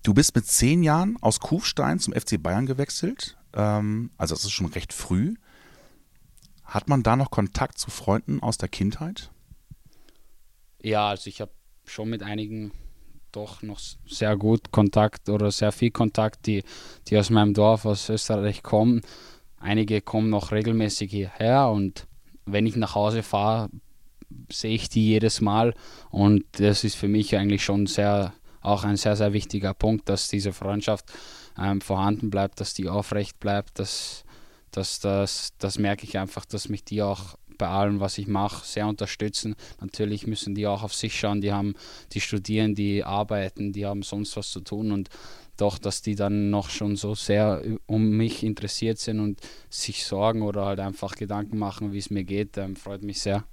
Du 0.03 0.15
bist 0.15 0.35
mit 0.35 0.47
zehn 0.47 0.83
Jahren 0.83 1.17
aus 1.21 1.41
Kufstein 1.41 1.99
zum 1.99 2.15
FC 2.15 2.43
Bayern 2.43 2.67
gewechselt. 2.67 3.37
Ähm, 3.53 4.11
also 4.17 4.35
das 4.35 4.45
ist 4.45 4.53
schon 4.53 4.67
recht 4.67 4.93
früh. 4.93 5.35
Hat 6.65 6.89
man 6.89 7.03
da 7.03 7.17
noch 7.17 7.31
Kontakt 7.31 7.79
zu 7.79 7.91
Freunden 7.91 8.41
aus 8.43 8.59
der 8.59 8.69
Kindheit? 8.69 9.31
Ja, 10.83 11.09
also 11.09 11.29
ich 11.29 11.41
habe 11.41 11.53
schon 11.85 12.09
mit 12.09 12.23
einigen 12.23 12.73
doch 13.33 13.63
noch 13.63 13.81
sehr 14.07 14.37
gut 14.37 14.71
Kontakt 14.71 15.29
oder 15.29 15.51
sehr 15.51 15.73
viel 15.73 15.91
Kontakt, 15.91 16.47
die, 16.47 16.63
die 17.09 17.19
aus 17.19 17.31
meinem 17.31 17.53
Dorf, 17.53 17.85
aus 17.85 18.09
Österreich 18.09 18.63
kommen. 18.63 19.03
Einige 19.65 20.03
kommen 20.03 20.29
noch 20.29 20.53
regelmäßig 20.53 21.11
hierher 21.11 21.71
und 21.71 22.07
wenn 22.45 22.67
ich 22.67 22.77
nach 22.77 22.95
Hause 22.95 23.23
fahre, 23.23 23.71
sehe 24.53 24.75
ich 24.75 24.91
die 24.91 25.07
jedes 25.07 25.41
Mal 25.41 25.73
und 26.11 26.45
das 26.53 26.85
ist 26.85 26.97
für 26.97 27.09
mich 27.09 27.35
eigentlich 27.35 27.65
schon 27.65 27.87
sehr 27.87 28.35
auch 28.61 28.85
ein 28.85 28.99
sehr, 28.99 29.17
sehr 29.17 29.33
wichtiger 29.33 29.73
Punkt, 29.73 30.11
dass 30.11 30.29
diese 30.29 30.53
Freundschaft 30.53 31.11
ähm, 31.59 31.81
vorhanden 31.81 32.29
bleibt, 32.29 32.61
dass 32.61 32.75
die 32.75 32.91
aufrecht 32.91 33.41
bleibt, 33.41 33.79
dass, 33.79 34.25
dass 34.71 35.01
das, 35.01 35.55
das 35.59 35.79
merke 35.79 36.05
ich 36.05 36.19
einfach, 36.19 36.45
dass 36.45 36.69
mich 36.69 36.85
die 36.85 37.01
auch 37.01 37.39
bei 37.57 37.69
allem, 37.69 38.01
was 38.01 38.19
ich 38.19 38.27
mache, 38.27 38.67
sehr 38.67 38.87
unterstützen. 38.87 39.55
Natürlich 39.81 40.27
müssen 40.27 40.55
die 40.55 40.67
auch 40.67 40.83
auf 40.83 40.95
sich 40.95 41.19
schauen, 41.19 41.41
die 41.41 41.53
haben, 41.53 41.75
die 42.13 42.21
studieren, 42.21 42.75
die 42.75 43.03
arbeiten, 43.03 43.73
die 43.73 43.87
haben 43.87 44.03
sonst 44.03 44.37
was 44.37 44.51
zu 44.51 44.61
tun 44.61 44.93
und 44.93 45.09
doch, 45.57 45.79
dass 45.79 46.03
die 46.03 46.15
dann 46.15 46.51
noch 46.51 46.71
schon 46.71 46.97
so 46.97 47.15
sehr 47.15 47.63
um 47.87 48.11
mich 48.11 48.43
interessiert 48.43 48.99
sind 48.99 49.21
und 49.21 49.41
sich 49.71 50.05
sorgen 50.05 50.43
oder 50.43 50.65
halt 50.67 50.81
einfach 50.81 51.15
Gedanken 51.15 51.59
machen, 51.59 51.93
wie 51.93 51.99
es 51.99 52.11
mir 52.11 52.25
geht, 52.25 52.57
ähm, 52.59 52.77
freut 52.77 53.03
mich 53.03 53.21
sehr. 53.21 53.45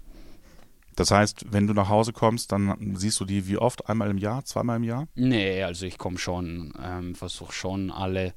Das 0.96 1.12
heißt, 1.12 1.46
wenn 1.52 1.68
du 1.68 1.74
nach 1.74 1.90
Hause 1.90 2.12
kommst, 2.12 2.52
dann 2.52 2.96
siehst 2.96 3.20
du 3.20 3.26
die 3.26 3.48
wie 3.48 3.58
oft? 3.58 3.88
Einmal 3.88 4.10
im 4.10 4.18
Jahr, 4.18 4.44
zweimal 4.44 4.78
im 4.78 4.84
Jahr? 4.84 5.08
Nee, 5.16 5.64
also 5.64 5.86
ich 5.86 5.98
komme 5.98 6.18
schon, 6.18 6.74
ähm, 6.84 7.16
versuche 7.16 7.54
schon 7.54 7.92
alle 7.92 8.34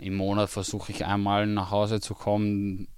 im 0.00 0.16
Monat 0.16 0.50
versuche 0.50 0.92
ich 0.92 1.04
einmal 1.04 1.46
nach 1.46 1.70
Hause 1.70 2.00
zu 2.00 2.14
kommen. 2.14 2.88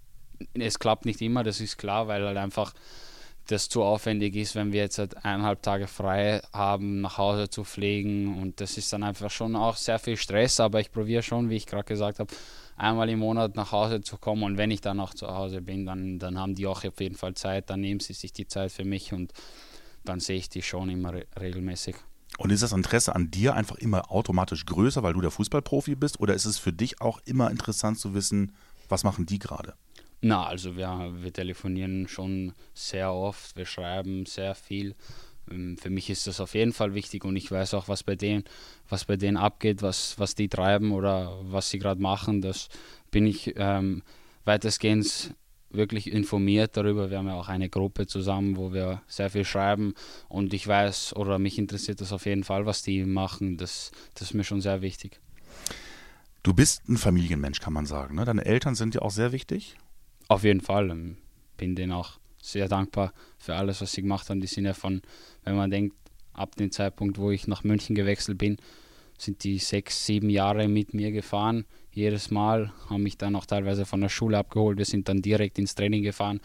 Es 0.54 0.78
klappt 0.78 1.04
nicht 1.04 1.20
immer, 1.20 1.42
das 1.42 1.60
ist 1.60 1.76
klar, 1.76 2.08
weil 2.08 2.24
halt 2.24 2.36
einfach 2.36 2.74
das 3.46 3.68
zu 3.68 3.82
aufwendig 3.82 4.36
ist, 4.36 4.54
wenn 4.54 4.72
wir 4.72 4.80
jetzt 4.80 4.98
halt 4.98 5.16
eineinhalb 5.24 5.62
Tage 5.62 5.86
frei 5.86 6.40
haben, 6.52 7.00
nach 7.00 7.18
Hause 7.18 7.50
zu 7.50 7.64
pflegen. 7.64 8.40
Und 8.40 8.60
das 8.60 8.78
ist 8.78 8.92
dann 8.92 9.02
einfach 9.02 9.30
schon 9.30 9.56
auch 9.56 9.76
sehr 9.76 9.98
viel 9.98 10.16
Stress, 10.16 10.60
aber 10.60 10.80
ich 10.80 10.92
probiere 10.92 11.22
schon, 11.22 11.50
wie 11.50 11.56
ich 11.56 11.66
gerade 11.66 11.84
gesagt 11.84 12.18
habe, 12.18 12.32
einmal 12.76 13.08
im 13.08 13.18
Monat 13.18 13.56
nach 13.56 13.72
Hause 13.72 14.00
zu 14.00 14.16
kommen. 14.16 14.42
Und 14.42 14.58
wenn 14.58 14.70
ich 14.70 14.80
dann 14.80 15.00
auch 15.00 15.14
zu 15.14 15.28
Hause 15.28 15.60
bin, 15.60 15.86
dann, 15.86 16.18
dann 16.18 16.38
haben 16.38 16.54
die 16.54 16.66
auch 16.66 16.84
auf 16.84 17.00
jeden 17.00 17.16
Fall 17.16 17.34
Zeit, 17.34 17.70
dann 17.70 17.80
nehmen 17.80 18.00
sie 18.00 18.12
sich 18.12 18.32
die 18.32 18.46
Zeit 18.46 18.72
für 18.72 18.84
mich 18.84 19.12
und 19.12 19.32
dann 20.04 20.20
sehe 20.20 20.36
ich 20.36 20.48
die 20.48 20.62
schon 20.62 20.88
immer 20.88 21.12
re 21.12 21.26
regelmäßig. 21.38 21.96
Und 22.38 22.50
ist 22.50 22.62
das 22.62 22.72
Interesse 22.72 23.14
an 23.14 23.30
dir 23.30 23.54
einfach 23.54 23.76
immer 23.76 24.10
automatisch 24.10 24.64
größer, 24.64 25.02
weil 25.02 25.12
du 25.12 25.20
der 25.20 25.30
Fußballprofi 25.30 25.94
bist? 25.96 26.18
Oder 26.18 26.34
ist 26.34 26.46
es 26.46 26.58
für 26.58 26.72
dich 26.72 27.00
auch 27.00 27.20
immer 27.24 27.50
interessant 27.50 27.98
zu 27.98 28.14
wissen, 28.14 28.52
was 28.88 29.04
machen 29.04 29.26
die 29.26 29.38
gerade? 29.38 29.74
Na, 30.24 30.46
also 30.46 30.76
wir, 30.76 31.12
wir 31.18 31.32
telefonieren 31.32 32.06
schon 32.06 32.52
sehr 32.74 33.12
oft, 33.12 33.56
wir 33.56 33.66
schreiben 33.66 34.24
sehr 34.24 34.54
viel. 34.54 34.94
Ähm, 35.50 35.76
für 35.76 35.90
mich 35.90 36.10
ist 36.10 36.28
das 36.28 36.40
auf 36.40 36.54
jeden 36.54 36.72
Fall 36.72 36.94
wichtig 36.94 37.24
und 37.24 37.34
ich 37.34 37.50
weiß 37.50 37.74
auch, 37.74 37.88
was 37.88 38.04
bei 38.04 38.14
denen, 38.14 38.44
was 38.88 39.04
bei 39.04 39.16
denen 39.16 39.36
abgeht, 39.36 39.82
was, 39.82 40.18
was 40.20 40.36
die 40.36 40.48
treiben 40.48 40.92
oder 40.92 41.40
was 41.42 41.70
sie 41.70 41.80
gerade 41.80 42.00
machen. 42.00 42.40
Das 42.40 42.68
bin 43.10 43.26
ich 43.26 43.54
ähm, 43.56 44.02
weitestgehend 44.44 45.34
wirklich 45.70 46.12
informiert 46.12 46.76
darüber. 46.76 47.10
Wir 47.10 47.18
haben 47.18 47.26
ja 47.26 47.34
auch 47.34 47.48
eine 47.48 47.68
Gruppe 47.68 48.06
zusammen, 48.06 48.56
wo 48.56 48.72
wir 48.72 49.02
sehr 49.08 49.30
viel 49.30 49.44
schreiben 49.44 49.94
und 50.28 50.54
ich 50.54 50.68
weiß 50.68 51.16
oder 51.16 51.40
mich 51.40 51.58
interessiert 51.58 52.00
das 52.00 52.12
auf 52.12 52.26
jeden 52.26 52.44
Fall, 52.44 52.64
was 52.64 52.82
die 52.82 53.04
machen. 53.04 53.56
Das, 53.56 53.90
das 54.14 54.28
ist 54.28 54.34
mir 54.34 54.44
schon 54.44 54.60
sehr 54.60 54.82
wichtig. 54.82 55.20
Du 56.44 56.54
bist 56.54 56.88
ein 56.88 56.96
Familienmensch, 56.96 57.58
kann 57.58 57.72
man 57.72 57.86
sagen. 57.86 58.14
Ne? 58.14 58.24
Deine 58.24 58.44
Eltern 58.44 58.76
sind 58.76 58.94
dir 58.94 59.02
auch 59.02 59.10
sehr 59.10 59.32
wichtig. 59.32 59.76
Auf 60.28 60.44
jeden 60.44 60.60
Fall. 60.60 60.90
Ähm, 60.90 61.16
bin 61.56 61.74
denen 61.74 61.92
auch 61.92 62.18
sehr 62.42 62.68
dankbar 62.68 63.12
für 63.38 63.54
alles, 63.54 63.80
was 63.80 63.92
sie 63.92 64.02
gemacht 64.02 64.28
haben. 64.28 64.40
Die 64.40 64.46
sind 64.46 64.64
ja 64.64 64.74
von, 64.74 65.02
wenn 65.44 65.56
man 65.56 65.70
denkt, 65.70 65.96
ab 66.32 66.56
dem 66.56 66.72
Zeitpunkt, 66.72 67.18
wo 67.18 67.30
ich 67.30 67.46
nach 67.46 67.62
München 67.62 67.94
gewechselt 67.94 68.38
bin, 68.38 68.56
sind 69.18 69.44
die 69.44 69.58
sechs, 69.58 70.04
sieben 70.06 70.30
Jahre 70.30 70.66
mit 70.66 70.94
mir 70.94 71.12
gefahren. 71.12 71.64
Jedes 71.92 72.30
Mal 72.30 72.72
haben 72.88 73.02
mich 73.02 73.18
dann 73.18 73.36
auch 73.36 73.46
teilweise 73.46 73.84
von 73.86 74.00
der 74.00 74.08
Schule 74.08 74.38
abgeholt. 74.38 74.78
Wir 74.78 74.84
sind 74.84 75.08
dann 75.08 75.22
direkt 75.22 75.58
ins 75.58 75.74
Training 75.74 76.02
gefahren. 76.02 76.40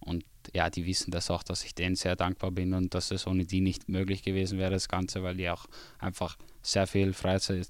Und 0.00 0.24
ja, 0.54 0.70
die 0.70 0.86
wissen 0.86 1.10
das 1.10 1.30
auch, 1.30 1.42
dass 1.42 1.64
ich 1.64 1.74
denen 1.74 1.94
sehr 1.94 2.16
dankbar 2.16 2.50
bin 2.50 2.74
und 2.74 2.94
dass 2.94 3.10
es 3.10 3.26
ohne 3.26 3.44
die 3.44 3.60
nicht 3.60 3.88
möglich 3.88 4.22
gewesen 4.22 4.58
wäre, 4.58 4.72
das 4.72 4.88
Ganze, 4.88 5.22
weil 5.22 5.36
die 5.36 5.48
auch 5.50 5.66
einfach 5.98 6.36
sehr 6.62 6.86
viel 6.86 7.12
Freizeit 7.12 7.68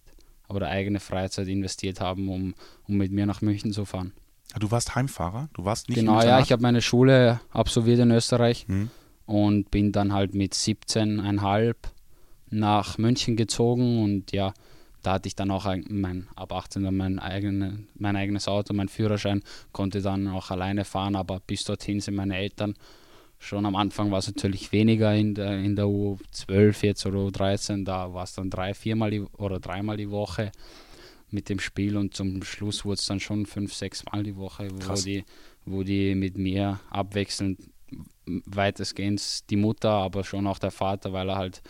oder 0.48 0.68
eigene 0.68 1.00
Freizeit 1.00 1.48
investiert 1.48 2.00
haben, 2.00 2.28
um, 2.28 2.54
um 2.86 2.96
mit 2.96 3.12
mir 3.12 3.26
nach 3.26 3.42
München 3.42 3.72
zu 3.72 3.84
fahren. 3.84 4.12
Du 4.58 4.70
warst 4.70 4.94
Heimfahrer? 4.94 5.48
Du 5.52 5.64
warst 5.64 5.88
nicht 5.88 5.98
Genau, 5.98 6.22
ja, 6.22 6.40
ich 6.40 6.52
habe 6.52 6.62
meine 6.62 6.80
Schule 6.80 7.40
absolviert 7.50 7.98
in 8.00 8.10
Österreich 8.10 8.66
hm. 8.66 8.90
und 9.26 9.70
bin 9.70 9.92
dann 9.92 10.12
halt 10.12 10.34
mit 10.34 10.54
17,5 10.54 11.74
nach 12.50 12.96
München 12.98 13.36
gezogen 13.36 14.02
und 14.02 14.32
ja, 14.32 14.54
da 15.02 15.12
hatte 15.14 15.28
ich 15.28 15.36
dann 15.36 15.50
auch 15.50 15.66
mein, 15.88 16.28
ab 16.34 16.52
18 16.52 16.82
dann 16.82 16.96
mein, 16.96 17.18
eigene, 17.18 17.80
mein 17.94 18.16
eigenes 18.16 18.48
Auto, 18.48 18.72
mein 18.72 18.88
Führerschein, 18.88 19.42
konnte 19.72 20.00
dann 20.00 20.28
auch 20.28 20.50
alleine 20.50 20.84
fahren, 20.84 21.14
aber 21.14 21.40
bis 21.40 21.64
dorthin 21.64 22.00
sind 22.00 22.14
meine 22.14 22.36
Eltern 22.36 22.74
schon 23.38 23.66
am 23.66 23.76
Anfang 23.76 24.10
war 24.10 24.18
es 24.18 24.26
natürlich 24.26 24.72
weniger 24.72 25.14
in 25.14 25.34
der, 25.34 25.58
in 25.58 25.76
der 25.76 25.86
U12 25.86 26.84
jetzt 26.84 27.06
oder 27.06 27.18
U13, 27.18 27.84
da 27.84 28.12
war 28.12 28.24
es 28.24 28.34
dann 28.34 28.50
drei, 28.50 28.74
viermal 28.74 29.10
die, 29.10 29.20
oder 29.20 29.60
dreimal 29.60 29.96
die 29.96 30.10
Woche 30.10 30.50
mit 31.30 31.48
dem 31.48 31.60
Spiel 31.60 31.96
und 31.96 32.14
zum 32.14 32.42
Schluss 32.42 32.84
wurde 32.84 32.98
es 32.98 33.06
dann 33.06 33.20
schon 33.20 33.46
fünf, 33.46 33.74
sechs 33.74 34.04
Mal 34.06 34.22
die 34.22 34.36
Woche, 34.36 34.68
wo 34.72 34.94
die, 34.94 35.24
wo 35.64 35.82
die 35.82 36.14
mit 36.14 36.38
mir 36.38 36.80
abwechselnd 36.90 37.60
weitestgehend 38.26 39.48
die 39.50 39.56
Mutter, 39.56 39.90
aber 39.90 40.24
schon 40.24 40.46
auch 40.46 40.58
der 40.58 40.70
Vater, 40.70 41.12
weil 41.12 41.30
er 41.30 41.36
halt 41.36 41.62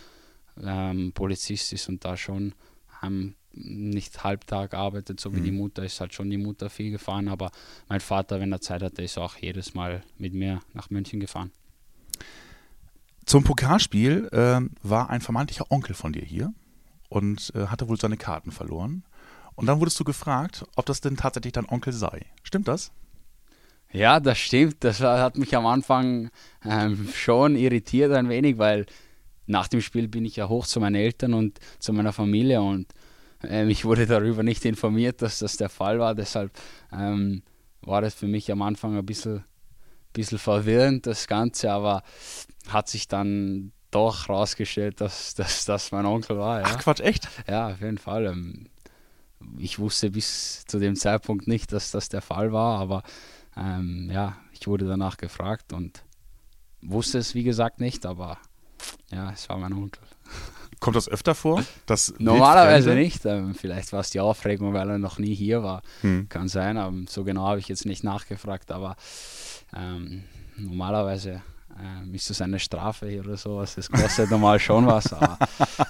ähm, 0.61 1.13
Polizist 1.13 1.73
ist 1.73 1.89
und 1.89 2.05
da 2.05 2.17
schon 2.17 2.55
heim 3.01 3.35
nicht 3.53 4.23
Halbtag 4.25 4.75
arbeitet, 4.75 5.21
so 5.21 5.35
wie 5.35 5.41
mhm. 5.41 5.45
die 5.45 5.53
Mutter, 5.53 5.85
ist 5.85 6.01
halt 6.01 6.15
schon 6.15 6.31
die 6.31 6.39
Mutter 6.39 6.71
viel 6.71 6.91
gefahren, 6.91 7.29
aber 7.29 7.51
mein 7.89 8.01
Vater, 8.01 8.41
wenn 8.41 8.53
er 8.53 8.61
Zeit 8.61 8.83
hatte, 8.83 9.03
ist 9.03 9.19
auch 9.19 9.37
jedes 9.37 9.75
Mal 9.75 10.03
mit 10.17 10.35
mir 10.35 10.61
nach 10.75 10.91
München 10.91 11.19
gefahren. 11.19 11.51
Zum 13.27 13.45
Pokalspiel 13.45 14.29
äh, 14.33 14.61
war 14.83 15.11
ein 15.11 15.21
vermeintlicher 15.21 15.71
Onkel 15.71 15.95
von 15.95 16.13
dir 16.13 16.23
hier 16.23 16.53
und 17.09 17.53
äh, 17.55 17.67
hatte 17.67 17.89
wohl 17.89 17.99
seine 17.99 18.17
Karten 18.17 18.53
verloren. 18.53 19.05
Und 19.59 19.67
dann 19.67 19.81
wurdest 19.81 19.99
du 19.99 20.05
gefragt, 20.05 20.65
ob 20.77 20.87
das 20.87 21.01
denn 21.01 21.17
tatsächlich 21.17 21.53
dein 21.53 21.69
Onkel 21.69 21.93
sei. 21.93 22.27
Stimmt 22.45 22.69
das? 22.69 22.93
Ja, 23.91 24.21
das 24.21 24.39
stimmt. 24.39 24.85
Das 24.85 25.01
hat 25.01 25.37
mich 25.37 25.57
am 25.57 25.67
Anfang 25.67 26.31
ähm, 26.65 27.09
schon 27.13 27.57
irritiert 27.57 28.13
ein 28.13 28.29
wenig, 28.29 28.59
weil 28.59 28.87
nach 29.47 29.67
dem 29.67 29.81
Spiel 29.81 30.07
bin 30.07 30.25
ich 30.25 30.37
ja 30.37 30.49
hoch 30.49 30.65
zu 30.65 30.79
meinen 30.79 30.95
Eltern 30.95 31.35
und 31.35 31.59
zu 31.81 31.93
meiner 31.93 32.13
Familie 32.13 32.63
und 32.63 32.87
ähm, 33.43 33.69
ich 33.69 33.85
wurde 33.85 34.07
darüber 34.07 34.45
nicht 34.45 34.65
informiert, 34.65 35.23
dass 35.23 35.41
das 35.41 35.57
der 35.57 35.71
Fall 35.71 35.99
war. 35.99 36.15
Deshalb 36.15 36.53
ähm, 36.93 37.43
war 37.81 38.01
das 38.01 38.15
für 38.15 38.29
mich 38.29 38.53
am 38.53 38.63
Anfang 38.63 38.97
ein 38.97 39.07
bisschen, 39.07 39.43
bisschen 40.13 40.39
verwirrend, 40.39 41.05
das 41.05 41.27
Ganze, 41.27 41.73
aber 41.73 42.05
hat 42.69 42.89
sich 42.89 43.09
dann 43.09 43.73
doch 43.91 44.29
rausgestellt, 44.29 45.01
dass, 45.01 45.35
dass 45.35 45.65
das 45.65 45.91
mein 45.91 46.07
Onkel 46.07 46.39
war. 46.39 46.61
Ja. 46.61 46.67
Ach 46.69 46.79
Quatsch, 46.79 47.01
echt? 47.01 47.29
Ja, 47.49 47.71
auf 47.71 47.81
jeden 47.81 47.99
Fall. 47.99 48.27
Ähm, 48.27 48.69
ich 49.59 49.79
wusste 49.79 50.11
bis 50.11 50.65
zu 50.67 50.79
dem 50.79 50.97
Zeitpunkt 50.97 51.47
nicht, 51.47 51.73
dass 51.73 51.91
das 51.91 52.09
der 52.09 52.23
Fall 52.23 52.53
war, 52.53 52.79
aber 52.79 53.03
ähm, 53.57 54.11
ja, 54.13 54.37
ich 54.53 54.67
wurde 54.67 54.87
danach 54.87 55.17
gefragt 55.17 55.73
und 55.73 56.03
wusste 56.83 57.19
es 57.19 57.35
wie 57.35 57.45
gesagt 57.45 57.81
nicht, 57.81 58.07
aber 58.07 58.39
ja, 59.11 59.31
es 59.33 59.49
war 59.49 59.59
mein 59.59 59.73
Onkel. 59.73 60.03
Kommt 60.81 60.97
das 60.97 61.09
öfter 61.09 61.35
vor? 61.35 61.65
Das 61.87 62.15
Normalerweise 62.19 62.95
nicht. 62.95 63.25
Ähm, 63.27 63.55
vielleicht 63.55 63.93
war 63.93 64.01
es 64.01 64.11
die 64.11 64.21
Aufregung, 64.21 64.75
weil 64.75 64.89
er 64.89 64.99
noch 64.99 65.19
nie 65.19 65.35
hier 65.35 65.63
war. 65.63 65.83
Hm. 66.03 66.29
Kann 66.29 66.47
sein, 66.47 66.77
aber 66.77 66.97
so 67.09 67.25
genau 67.25 67.47
habe 67.47 67.59
ich 67.59 67.69
jetzt 67.69 67.85
nicht 67.85 68.05
nachgefragt, 68.05 68.71
aber 68.71 68.97
ähm, 69.75 70.25
normalerweise 70.57 71.43
ähm, 71.81 72.15
ist 72.15 72.31
das 72.31 72.41
eine 72.41 72.61
Strafe 72.61 73.09
hier 73.09 73.25
oder 73.25 73.37
sowas. 73.37 73.75
Das 73.75 73.91
kostet 73.91 74.31
normal 74.31 74.61
schon 74.61 74.87
was, 74.87 75.13
aber 75.13 75.39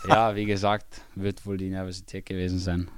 ja, 0.09 0.35
wie 0.35 0.47
gesagt, 0.47 1.02
wird 1.14 1.45
wohl 1.45 1.59
die 1.59 1.67
Universität 1.67 2.25
gewesen 2.25 2.59
sein. 2.59 2.88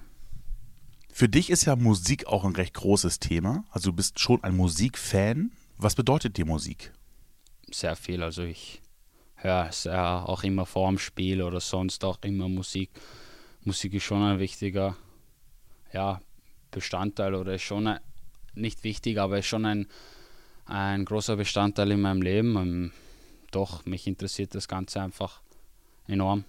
Für 1.20 1.28
dich 1.28 1.50
ist 1.50 1.66
ja 1.66 1.76
Musik 1.76 2.28
auch 2.28 2.46
ein 2.46 2.56
recht 2.56 2.72
großes 2.72 3.18
Thema. 3.18 3.64
Also 3.68 3.90
du 3.90 3.96
bist 3.96 4.18
schon 4.18 4.42
ein 4.42 4.56
Musikfan. 4.56 5.52
Was 5.76 5.94
bedeutet 5.94 6.38
dir 6.38 6.46
Musik? 6.46 6.94
Sehr 7.70 7.94
viel. 7.94 8.22
Also 8.22 8.42
ich 8.42 8.80
höre 9.34 9.70
sehr 9.70 10.26
auch 10.26 10.44
immer 10.44 10.64
vorm 10.64 10.96
Spiel 10.96 11.42
oder 11.42 11.60
sonst 11.60 12.06
auch 12.06 12.16
immer 12.22 12.48
Musik. 12.48 12.88
Musik 13.64 13.92
ist 13.92 14.04
schon 14.04 14.22
ein 14.22 14.38
wichtiger 14.38 14.96
ja, 15.92 16.22
Bestandteil 16.70 17.34
oder 17.34 17.56
ist 17.56 17.64
schon 17.64 17.86
ein, 17.86 18.00
nicht 18.54 18.82
wichtig, 18.82 19.18
aber 19.18 19.40
ist 19.40 19.46
schon 19.46 19.66
ein, 19.66 19.88
ein 20.64 21.04
großer 21.04 21.36
Bestandteil 21.36 21.90
in 21.90 22.00
meinem 22.00 22.22
Leben. 22.22 22.56
Und 22.56 22.66
ähm, 22.66 22.92
doch, 23.50 23.84
mich 23.84 24.06
interessiert 24.06 24.54
das 24.54 24.68
Ganze 24.68 25.02
einfach 25.02 25.42
enorm. 26.06 26.46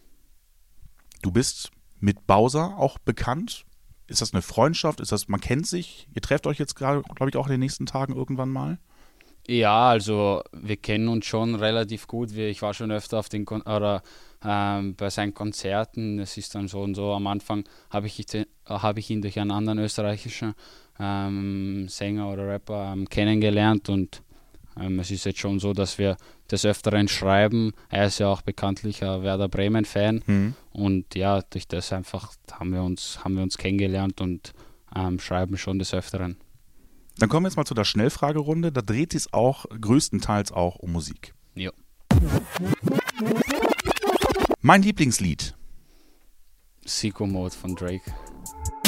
Du 1.22 1.30
bist 1.30 1.72
mit 2.00 2.25
Bowser 2.25 2.78
auch 2.78 3.00
bekannt. 3.00 3.66
Ist 4.12 4.22
das 4.22 4.34
eine 4.34 4.41
Freundschaft? 4.41 5.00
Ist 5.00 5.12
das, 5.12 5.30
man 5.30 5.39
kennt 5.39 5.65
sich? 5.65 6.08
Ihr 6.13 6.22
trefft 6.22 6.46
euch 6.46 6.60
jetzt 6.60 6.75
gerade, 6.75 7.01
glaube 7.15 7.30
ich, 7.30 7.38
auch 7.38 7.48
in 7.48 7.51
den 7.51 7.62
nächsten 7.62 7.86
Tagen 7.86 8.13
irgendwann 8.13 8.50
mal? 8.50 8.77
Ja, 9.48 9.89
also 9.89 10.44
wir 10.51 10.77
kennen 10.77 11.08
uns 11.08 11.25
schon 11.25 11.56
relativ 11.56 12.08
gut. 12.08 12.32
Ich 12.34 12.62
war 12.62 12.74
schon 12.74 12.91
öfter 12.91 13.20
auf 13.20 13.30
den 13.30 13.46
Kon 13.46 13.62
oder 13.62 14.03
ähm, 14.44 14.96
bei 14.96 15.10
seinen 15.10 15.34
Konzerten. 15.34 16.20
Es 16.20 16.38
ist 16.38 16.53
dann 16.56 16.68
so 16.68 16.82
und 16.82 16.96
so. 16.96 17.13
Am 17.13 17.25
Anfang 17.25 17.64
habe 17.90 18.07
ich, 18.07 18.25
hab 18.66 18.98
ich 18.98 19.09
ihn 19.09 19.22
durch 19.22 19.40
einen 19.40 19.51
anderen 19.51 19.79
österreichischen 19.79 20.55
ähm, 21.00 21.88
Sänger 21.88 22.29
oder 22.29 22.48
Rapper 22.48 22.92
ähm, 22.94 23.07
kennengelernt 23.07 23.90
und 23.90 24.22
ähm, 24.79 25.00
es 25.00 25.12
ist 25.12 25.25
jetzt 25.25 25.40
schon 25.40 25.60
so, 25.60 25.74
dass 25.74 25.98
wir 25.98 26.18
des 26.50 26.66
Öfteren 26.66 27.07
schreiben. 27.07 27.74
Er 27.90 28.07
ist 28.07 28.20
ja 28.20 28.27
auch 28.27 28.42
bekanntlich 28.42 29.03
ein 29.03 29.24
Werder 29.24 29.50
Bremen-Fan 29.50 30.24
mhm. 30.25 30.53
und 30.72 31.16
ja, 31.16 31.42
durch 31.42 31.68
das 31.68 31.94
einfach 31.94 32.34
haben 32.51 32.72
wir 32.72 32.84
uns, 32.84 33.24
haben 33.24 33.36
wir 33.36 33.44
uns 33.44 33.57
kennengelernt 33.57 34.22
und 34.22 34.53
ähm, 34.96 35.20
schreiben 35.20 35.57
schon 35.57 35.79
des 35.79 35.94
Öfteren. 35.94 36.38
Dann 37.18 37.29
kommen 37.29 37.46
wir 37.46 37.50
jetzt 37.50 37.57
mal 37.57 37.66
zu 37.66 37.74
der 37.74 37.84
Schnellfragerunde. 37.84 38.72
Da 38.72 38.81
dreht 38.81 39.14
es 39.14 39.31
auch 39.34 39.66
größtenteils 39.70 40.51
auch 40.51 40.77
um 40.77 40.92
Musik. 40.92 41.34
Ja. 41.55 41.72
Mein 44.62 44.81
Lieblingslied. 44.81 45.55
Psycho 46.86 47.27
Mode 47.27 47.55
von 47.55 47.75
Drake. 47.75 48.12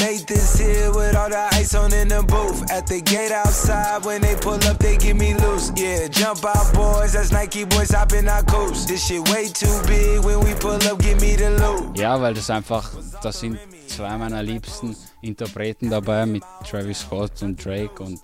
This 0.04 0.60
here 0.60 0.92
with 0.92 1.16
all 1.16 1.30
the 1.30 1.48
ice 1.54 1.74
on 1.74 1.94
in 1.94 2.10
the 2.10 2.24
booth. 2.24 2.70
At 2.70 2.86
the 2.88 3.00
gate 3.00 3.32
outside, 3.32 4.04
when 4.04 4.22
they 4.22 4.36
pull 4.36 4.62
up, 4.66 4.78
they 4.78 4.98
give 4.98 5.16
me 5.16 5.34
loose. 5.34 5.72
Yeah, 5.78 6.10
jump 6.10 6.44
out, 6.44 6.74
boys. 6.74 7.14
That's 7.14 7.32
Nike 7.32 7.64
boys 7.64 7.92
hopping 7.92 8.28
our 8.28 8.44
coast. 8.44 8.90
This 8.90 9.08
shit 9.08 9.22
way 9.30 9.48
too 9.48 9.82
big. 9.88 10.20
When 10.26 10.42
we 10.42 10.56
pull 10.56 10.76
up, 10.76 11.00
give 11.00 11.22
me 11.22 11.38
the 11.38 11.52
loot. 11.52 11.98
Ja, 11.98 12.22
weil 12.22 12.34
das 12.34 12.50
einfach, 12.50 12.92
das 13.22 13.40
sind 13.40 13.58
zwei 13.88 14.18
meiner 14.18 14.44
liebsten 14.44 14.94
Interpreten 15.22 15.90
dabei 15.90 16.26
mit 16.26 16.44
Travis 16.70 17.00
Scott 17.00 17.42
und 17.42 17.64
Drake 17.64 18.04
und 18.04 18.20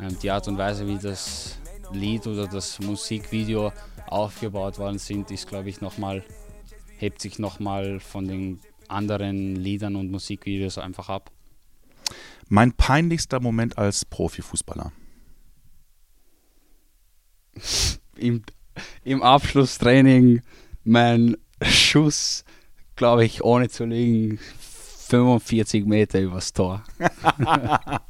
ähm, 0.00 0.16
die 0.22 0.30
Art 0.30 0.48
und 0.48 0.56
Weise, 0.56 0.86
wie 0.86 0.96
das 0.96 1.58
Lied 1.92 2.26
oder 2.26 2.46
das 2.46 2.78
Musikvideo 2.80 3.72
aufgebaut 4.06 4.78
worden 4.78 4.98
sind, 4.98 5.30
ist, 5.30 5.46
glaube 5.46 5.68
ich, 5.68 5.82
nochmal, 5.82 6.24
hebt 6.96 7.20
sich 7.20 7.38
nochmal 7.38 8.00
von 8.00 8.26
den 8.26 8.60
anderen 8.90 9.56
Liedern 9.56 9.96
und 9.96 10.10
Musikvideos 10.10 10.78
einfach 10.78 11.08
ab. 11.08 11.30
Mein 12.48 12.72
peinlichster 12.72 13.40
Moment 13.40 13.78
als 13.78 14.04
Profifußballer. 14.04 14.92
Im, 18.16 18.42
Im 19.04 19.22
Abschlusstraining 19.22 20.42
mein 20.84 21.36
Schuss, 21.62 22.44
glaube 22.96 23.24
ich, 23.24 23.44
ohne 23.44 23.68
zu 23.68 23.84
liegen, 23.84 24.38
45 25.08 25.84
Meter 25.86 26.20
übers 26.20 26.52
Tor. 26.52 26.84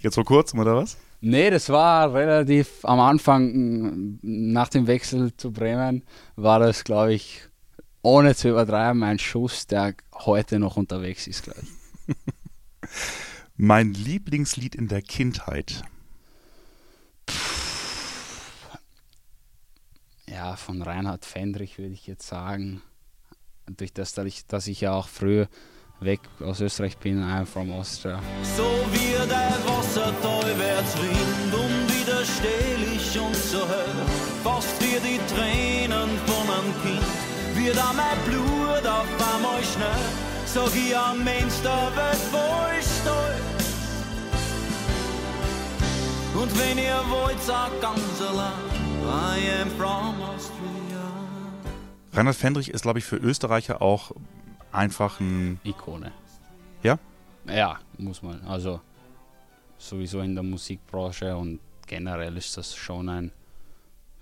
Jetzt 0.00 0.14
vor 0.14 0.24
kurzem, 0.24 0.60
oder 0.60 0.76
was? 0.76 0.96
Nee, 1.20 1.50
das 1.50 1.70
war 1.70 2.12
relativ 2.14 2.84
am 2.84 3.00
Anfang, 3.00 4.18
nach 4.22 4.68
dem 4.68 4.86
Wechsel 4.86 5.36
zu 5.36 5.50
Bremen, 5.52 6.04
war 6.36 6.60
das, 6.60 6.84
glaube 6.84 7.14
ich, 7.14 7.42
ohne 8.06 8.36
zu 8.36 8.48
übertreiben, 8.48 9.02
ein 9.02 9.18
Schuss, 9.18 9.66
der 9.66 9.94
heute 10.14 10.60
noch 10.60 10.76
unterwegs 10.76 11.26
ist, 11.26 11.42
glaube 11.42 11.60
ich. 11.60 12.14
mein 13.56 13.92
Lieblingslied 13.92 14.76
in 14.76 14.86
der 14.86 15.02
Kindheit. 15.02 15.82
Ja, 20.28 20.54
von 20.54 20.82
Reinhard 20.82 21.24
Fendrich 21.24 21.78
würde 21.78 21.94
ich 21.94 22.06
jetzt 22.06 22.28
sagen 22.28 22.80
durch 23.66 23.92
das, 23.92 24.14
dass 24.14 24.26
ich, 24.26 24.46
dass 24.46 24.68
ich 24.68 24.82
ja 24.82 24.92
auch 24.92 25.08
früher 25.08 25.48
weg 25.98 26.20
aus 26.38 26.60
Österreich 26.60 26.98
bin, 26.98 27.20
I'm 27.24 27.44
from 27.44 27.72
Austria. 27.72 28.22
So 28.56 28.62
wie 28.92 29.16
der 29.28 29.58
Wasser 29.66 30.14
teuwärts 30.22 30.96
Wind, 30.98 31.54
unwiderstehlich 31.54 33.18
und 33.18 33.34
so 33.34 33.66
hell, 33.66 34.06
fast 34.44 34.80
wie 34.80 35.00
die 35.00 35.18
Tränen 35.34 36.08
von 36.26 36.50
einem 36.50 36.82
Kind, 36.82 37.25
wird 37.66 37.78
auch 37.78 37.94
mein 37.94 38.18
Blut 38.26 38.86
auf 38.86 39.34
einmal 39.34 39.62
schnell, 39.64 40.06
sag 40.44 40.74
ich 40.76 40.96
am 40.96 41.24
Mensch 41.24 41.54
der 41.64 41.90
Welt 41.96 42.22
voll 42.30 42.80
stolz. 42.80 43.66
Und 46.34 46.58
wenn 46.60 46.78
ihr 46.78 47.02
wollt, 47.08 47.40
sag 47.42 47.80
ganz 47.80 48.20
allein, 48.20 48.52
I 49.02 49.62
am 49.62 49.70
from 49.70 50.22
Austria. 50.22 51.10
Reinhard 52.12 52.36
Fendrich 52.36 52.70
ist, 52.70 52.82
glaube 52.82 53.00
ich, 53.00 53.04
für 53.04 53.16
Österreicher 53.16 53.82
auch 53.82 54.12
einfach 54.70 55.18
ein. 55.18 55.60
Ikone. 55.64 56.12
Ja? 56.84 56.98
Ja, 57.48 57.80
muss 57.98 58.22
man. 58.22 58.42
Also 58.44 58.80
sowieso 59.76 60.20
in 60.20 60.34
der 60.34 60.44
Musikbranche 60.44 61.36
und 61.36 61.58
generell 61.86 62.36
ist 62.36 62.56
das 62.56 62.76
schon 62.76 63.08
ein, 63.08 63.32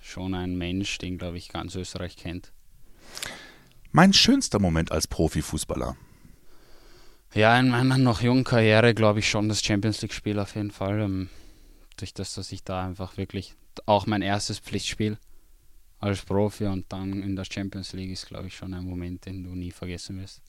schon 0.00 0.34
ein 0.34 0.56
Mensch, 0.56 0.96
den, 0.96 1.18
glaube 1.18 1.36
ich, 1.36 1.50
ganz 1.50 1.74
Österreich 1.74 2.16
kennt. 2.16 2.54
Mein 3.92 4.12
schönster 4.12 4.58
Moment 4.58 4.90
als 4.90 5.06
Profifußballer. 5.06 5.96
Ja, 7.34 7.58
in 7.58 7.68
meiner 7.68 7.98
noch 7.98 8.22
jungen 8.22 8.44
Karriere 8.44 8.94
glaube 8.94 9.18
ich 9.18 9.28
schon 9.28 9.48
das 9.48 9.60
Champions 9.60 10.02
League-Spiel 10.02 10.38
auf 10.38 10.54
jeden 10.54 10.70
Fall. 10.70 11.00
Ähm, 11.00 11.28
durch 11.96 12.14
das, 12.14 12.34
dass 12.34 12.52
ich 12.52 12.64
da 12.64 12.84
einfach 12.84 13.16
wirklich 13.16 13.54
auch 13.86 14.06
mein 14.06 14.22
erstes 14.22 14.58
Pflichtspiel 14.58 15.18
als 15.98 16.22
Profi 16.22 16.66
und 16.66 16.92
dann 16.92 17.22
in 17.22 17.34
der 17.34 17.44
Champions 17.44 17.92
League 17.92 18.10
ist, 18.10 18.26
glaube 18.26 18.48
ich, 18.48 18.56
schon 18.56 18.74
ein 18.74 18.84
Moment, 18.84 19.26
den 19.26 19.42
du 19.42 19.50
nie 19.50 19.70
vergessen 19.70 20.20
wirst. 20.20 20.42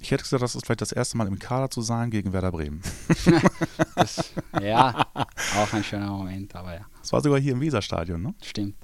Ich 0.00 0.10
hätte 0.10 0.22
gesagt, 0.22 0.42
das 0.42 0.54
ist 0.54 0.66
vielleicht 0.66 0.82
das 0.82 0.92
erste 0.92 1.16
Mal 1.16 1.26
im 1.26 1.38
Kader 1.38 1.70
zu 1.70 1.80
sein 1.82 2.10
gegen 2.10 2.32
Werder 2.32 2.52
Bremen. 2.52 2.82
das, 3.96 4.32
ja, 4.62 5.06
auch 5.56 5.72
ein 5.72 5.82
schöner 5.82 6.10
Moment, 6.10 6.54
aber 6.54 6.74
ja. 6.74 6.86
Das 7.00 7.12
war 7.12 7.20
sogar 7.20 7.40
hier 7.40 7.52
im 7.52 7.60
Weserstadion, 7.60 8.22
ne? 8.22 8.34
Stimmt. 8.42 8.76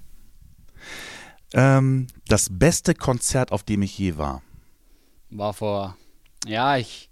Ähm, 1.54 2.08
das 2.26 2.48
beste 2.50 2.94
Konzert, 2.94 3.52
auf 3.52 3.62
dem 3.62 3.82
ich 3.82 3.96
je 3.96 4.16
war? 4.16 4.42
War 5.30 5.54
vor 5.54 5.96
Ja, 6.46 6.76
ich. 6.76 7.10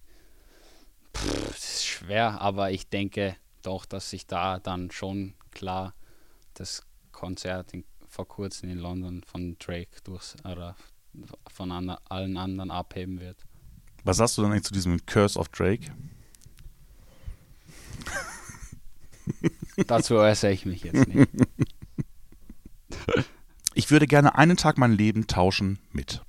Pff, 1.16 1.48
das 1.48 1.74
ist 1.74 1.87
schwer, 1.87 2.40
aber 2.40 2.72
ich 2.72 2.88
denke 2.88 3.37
doch, 3.62 3.87
dass 3.87 4.11
sich 4.11 4.26
da 4.26 4.59
dann 4.59 4.90
schon 4.90 5.35
klar 5.52 5.94
das 6.55 6.83
Konzert 7.12 7.72
in, 7.72 7.85
vor 8.09 8.26
kurzem 8.26 8.70
in 8.70 8.78
London 8.78 9.22
von 9.24 9.57
Drake 9.61 10.00
durch 10.02 10.35
oder 10.44 10.74
von 11.46 11.70
an, 11.70 11.90
allen 12.09 12.37
anderen 12.37 12.72
abheben 12.72 13.20
wird. 13.20 13.37
Was 14.02 14.16
sagst 14.16 14.37
du 14.37 14.42
dann 14.42 14.50
eigentlich 14.50 14.64
zu 14.64 14.74
diesem 14.74 15.07
Curse 15.07 15.38
of 15.38 15.48
Drake? 15.50 15.92
Dazu 19.87 20.16
äußere 20.16 20.52
ich 20.52 20.66
mich 20.66 20.83
jetzt 20.83 21.07
nicht. 21.07 21.31
Ich 23.92 23.94
würde 23.94 24.07
gerne 24.07 24.37
einen 24.37 24.57
Tag 24.57 24.78
mein 24.78 24.92
Leben 24.92 25.26
tauschen 25.26 25.78
mit. 25.90 26.22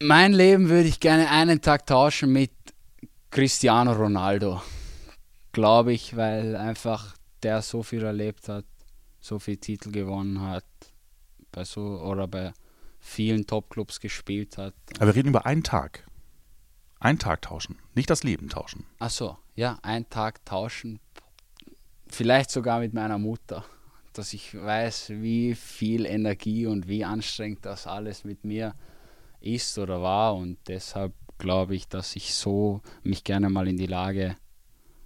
Mein 0.00 0.32
Leben 0.32 0.68
würde 0.68 0.88
ich 0.88 1.00
gerne 1.00 1.28
einen 1.28 1.60
Tag 1.60 1.88
tauschen 1.88 2.32
mit 2.32 2.52
Cristiano 3.32 3.90
Ronaldo. 3.90 4.62
Glaube 5.50 5.92
ich, 5.92 6.16
weil 6.16 6.54
einfach 6.54 7.16
der 7.42 7.62
so 7.62 7.82
viel 7.82 8.04
erlebt 8.04 8.48
hat, 8.48 8.64
so 9.18 9.40
viele 9.40 9.58
Titel 9.58 9.90
gewonnen 9.90 10.40
hat, 10.40 10.64
bei 11.50 11.64
so 11.64 12.00
oder 12.02 12.28
bei 12.28 12.52
vielen 13.00 13.48
Topclubs 13.48 13.98
gespielt 13.98 14.56
hat. 14.56 14.74
Aber 14.98 15.06
wir 15.06 15.16
reden 15.16 15.30
über 15.30 15.46
einen 15.46 15.64
Tag. 15.64 16.06
Einen 17.00 17.18
Tag 17.18 17.42
tauschen, 17.42 17.76
nicht 17.96 18.08
das 18.08 18.22
Leben 18.22 18.48
tauschen. 18.48 18.86
Ach 19.00 19.10
so, 19.10 19.36
ja, 19.56 19.80
einen 19.82 20.08
Tag 20.10 20.44
tauschen. 20.44 21.00
Vielleicht 22.06 22.52
sogar 22.52 22.78
mit 22.78 22.94
meiner 22.94 23.18
Mutter, 23.18 23.64
dass 24.12 24.32
ich 24.32 24.54
weiß, 24.54 25.10
wie 25.16 25.54
viel 25.54 26.06
Energie 26.06 26.66
und 26.66 26.88
wie 26.88 27.04
anstrengend 27.04 27.64
das 27.64 27.86
alles 27.86 28.24
mit 28.24 28.44
mir 28.44 28.74
ist 29.40 29.78
oder 29.78 30.02
war 30.02 30.36
und 30.36 30.58
deshalb 30.66 31.14
glaube 31.38 31.74
ich, 31.74 31.88
dass 31.88 32.16
ich 32.16 32.34
so 32.34 32.82
mich 33.02 33.24
gerne 33.24 33.48
mal 33.48 33.66
in 33.66 33.76
die 33.76 33.86
Lage 33.86 34.36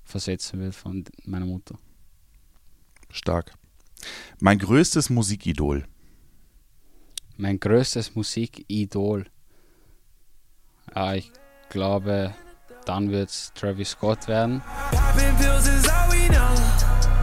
versetzen 0.02 0.60
will 0.60 0.72
von 0.72 1.04
meiner 1.24 1.46
Mutter. 1.46 1.78
Stark. 3.10 3.52
Mein 4.40 4.58
größtes 4.58 5.08
Musikidol. 5.10 5.86
Mein 7.36 7.58
größtes 7.58 8.14
Musikidol. 8.14 9.26
Ja, 10.94 11.14
ich 11.14 11.30
glaube, 11.70 12.34
dann 12.84 13.10
wird 13.10 13.30
es 13.30 13.52
Travis 13.54 13.90
Scott 13.90 14.28
werden. 14.28 14.62
Popping 14.90 15.36
pills 15.36 15.66
is 15.66 15.88
all 15.88 16.10
we 16.10 16.28
know. 16.28 17.13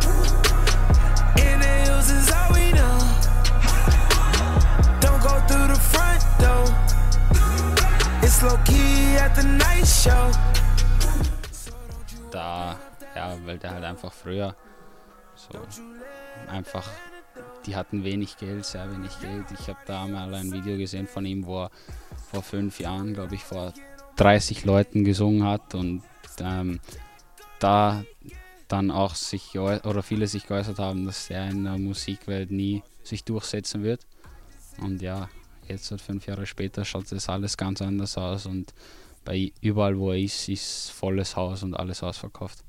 Da, 12.32 12.76
ja, 13.16 13.38
weil 13.46 13.60
der 13.60 13.70
halt 13.70 13.84
einfach 13.84 14.12
früher 14.12 14.56
so 15.36 15.60
einfach, 16.48 16.90
die 17.68 17.76
hatten 17.76 18.04
wenig 18.04 18.38
Geld, 18.38 18.66
sehr 18.66 18.92
wenig 18.92 19.12
Geld. 19.20 19.46
Ich 19.60 19.68
habe 19.68 19.78
da 19.86 20.08
mal 20.08 20.34
ein 20.34 20.52
Video 20.52 20.76
gesehen 20.76 21.06
von 21.06 21.24
ihm, 21.24 21.46
wo 21.46 21.66
er 21.66 21.72
vor 22.32 22.42
fünf 22.42 22.80
Jahren, 22.80 23.14
glaube 23.14 23.36
ich, 23.36 23.44
vor 23.44 23.74
30 24.16 24.66
Leuten 24.66 25.04
gesungen 25.04 25.44
hat 25.44 25.76
und 25.76 26.02
ähm, 26.40 26.80
da 27.60 28.04
dann 28.68 28.90
auch 28.90 29.14
sich 29.14 29.60
oder 29.60 30.02
viele 30.02 30.26
sich 30.26 30.48
geäußert 30.48 30.80
haben, 30.80 31.06
dass 31.06 31.30
er 31.30 31.48
in 31.48 31.66
der 31.66 31.78
Musikwelt 31.78 32.50
nie 32.50 32.82
sich 33.04 33.24
durchsetzen 33.24 33.84
wird. 33.84 34.08
Und 34.80 35.04
ja, 35.04 35.30
jetzt 35.72 35.94
fünf 36.02 36.28
Jahre 36.28 36.46
später 36.46 36.86
schaut 36.86 37.12
das 37.12 37.30
alles 37.30 37.58
ganz 37.58 37.82
anders 37.82 38.18
aus 38.18 38.46
und 38.46 38.74
bei 39.26 39.52
überall 39.62 39.98
wo 39.98 40.12
er 40.12 40.20
ist, 40.20 40.50
ist 40.50 40.92
volles 40.92 41.36
Haus 41.36 41.64
und 41.64 41.76
alles 41.76 42.04
ausverkauft. 42.04 42.60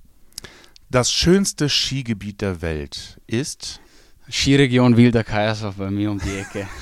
Das 0.91 1.11
schönste 1.11 1.69
Skigebiet 1.69 2.41
der 2.41 2.61
Welt 2.61 3.21
ist. 3.27 3.81
Skiregion 4.29 4.97
Wilder 4.97 5.25
Kaiser 5.25 5.73
bei 5.73 5.91
mir 5.91 6.11
um 6.11 6.19
die 6.19 6.37
Ecke. 6.37 6.69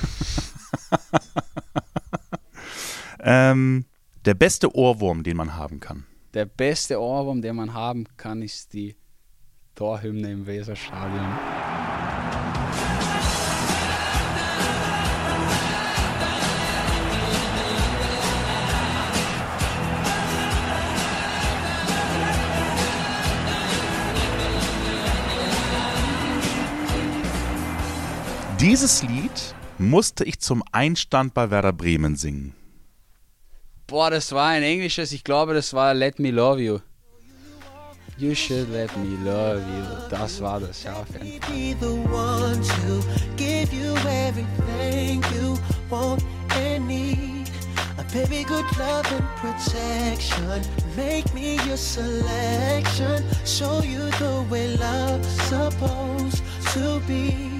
Ähm, 3.23 3.85
der 4.25 4.33
beste 4.33 4.75
Ohrwurm, 4.75 5.23
den 5.23 5.37
man 5.37 5.55
haben 5.55 5.79
kann. 5.79 6.05
Der 6.33 6.45
beste 6.45 6.99
Ohrwurm, 6.99 7.41
den 7.41 7.55
man 7.55 7.73
haben 7.73 8.05
kann, 8.17 8.41
ist 8.41 8.73
die 8.73 8.95
Torhymne 9.75 10.31
im 10.31 10.45
Weserstadion. 10.45 11.60
Dieses 28.71 29.03
Lied 29.03 29.53
musste 29.79 30.23
ich 30.23 30.39
zum 30.39 30.63
Einstand 30.71 31.33
bei 31.33 31.51
Werder 31.51 31.73
Bremen 31.73 32.15
singen. 32.15 32.55
Boah, 33.85 34.09
das 34.09 34.31
war 34.31 34.47
ein 34.47 34.63
englisches, 34.63 35.11
ich 35.11 35.25
glaube, 35.25 35.53
das 35.53 35.73
war 35.73 35.93
Let 35.93 36.19
Me 36.19 36.31
Love 36.31 36.61
You. 36.61 36.79
You 38.17 38.33
should 38.33 38.71
let 38.71 38.89
me 38.95 39.17
love 39.25 39.59
you. 39.59 40.07
Das 40.09 40.41
war 40.41 40.61
das, 40.61 40.83
ja, 40.83 40.93
auf 40.93 41.05
jeden 41.21 41.41
Fall. 41.41 41.51
Be 41.51 41.75
the 41.81 41.91
one 42.09 42.61
to 42.61 43.05
give 43.35 43.75
you 43.75 43.93
everything 44.07 45.21
you 45.35 45.57
want 45.89 46.23
and 46.55 46.87
need. 46.87 47.51
A 47.97 48.03
baby, 48.13 48.45
good 48.45 48.63
love 48.77 49.05
and 49.11 49.27
protection. 49.35 50.61
Make 50.95 51.25
me 51.33 51.57
your 51.67 51.75
selection. 51.75 53.25
Show 53.43 53.81
you 53.83 54.09
the 54.17 54.45
way 54.49 54.77
love's 54.77 55.27
supposed 55.49 56.41
to 56.73 57.01
be. 57.05 57.50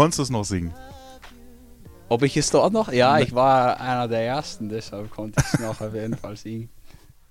Konntest 0.00 0.18
du 0.18 0.22
es 0.22 0.30
noch 0.30 0.44
singen? 0.44 0.72
Ob 2.08 2.22
ich 2.22 2.34
es 2.34 2.48
dort 2.48 2.72
noch? 2.72 2.90
Ja, 2.90 3.18
ich 3.18 3.34
war 3.34 3.78
einer 3.78 4.08
der 4.08 4.22
ersten, 4.22 4.70
deshalb 4.70 5.10
konnte 5.10 5.38
ich 5.38 5.52
es 5.52 5.60
noch 5.60 5.78
auf 5.78 5.92
jeden 5.92 6.16
Fall 6.16 6.38
singen. 6.38 6.70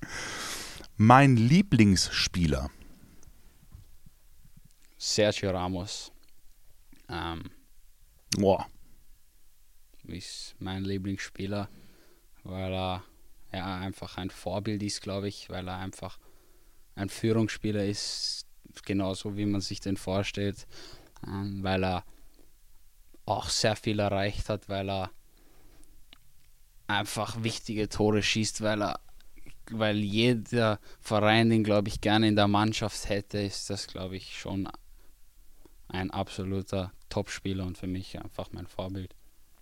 Mein 0.96 1.36
Lieblingsspieler. 1.36 2.70
Sergio 5.00 5.50
Ramos. 5.50 6.12
Ähm, 7.10 7.50
Boah. 8.38 8.68
ist 10.04 10.54
mein 10.60 10.84
Lieblingsspieler, 10.84 11.70
weil 12.44 12.72
er 12.72 13.04
ja 13.52 13.80
einfach 13.80 14.18
ein 14.18 14.30
Vorbild 14.30 14.84
ist, 14.84 15.02
glaube 15.02 15.28
ich, 15.28 15.50
weil 15.50 15.68
er 15.68 15.78
einfach 15.78 16.20
ein 16.94 17.10
Führungsspieler 17.10 17.84
ist, 17.84 18.46
genauso 18.86 19.36
wie 19.38 19.48
man 19.48 19.62
sich 19.62 19.80
den 19.80 19.98
vorstellt, 19.98 20.68
ähm, 21.26 21.64
weil 21.64 21.84
er 21.84 22.06
auch 23.30 23.50
sehr 23.50 23.76
viel 23.76 24.00
erreicht 24.00 24.50
hat, 24.50 24.70
weil 24.70 24.90
er 24.90 25.12
einfach 26.88 27.44
wichtige 27.44 27.90
Tore 27.90 28.24
schießt, 28.24 28.62
weil 28.62 28.82
er 28.82 29.00
weil 29.72 29.98
jeder 29.98 30.80
Verein 31.00 31.50
den, 31.50 31.64
glaube 31.64 31.90
ich, 31.90 32.02
gerne 32.02 32.28
in 32.28 32.36
der 32.36 32.48
Mannschaft 32.48 33.08
hätte, 33.08 33.40
ist 33.40 33.70
das, 33.70 33.88
glaube 33.88 34.18
ich, 34.18 34.38
schon 34.38 34.68
ein 35.88 36.12
absoluter 36.12 36.92
Topspieler 37.10 37.66
und 37.66 37.78
für 37.78 37.88
mich 37.88 38.20
einfach 38.20 38.50
mein 38.52 38.68
Vorbild. 38.68 39.16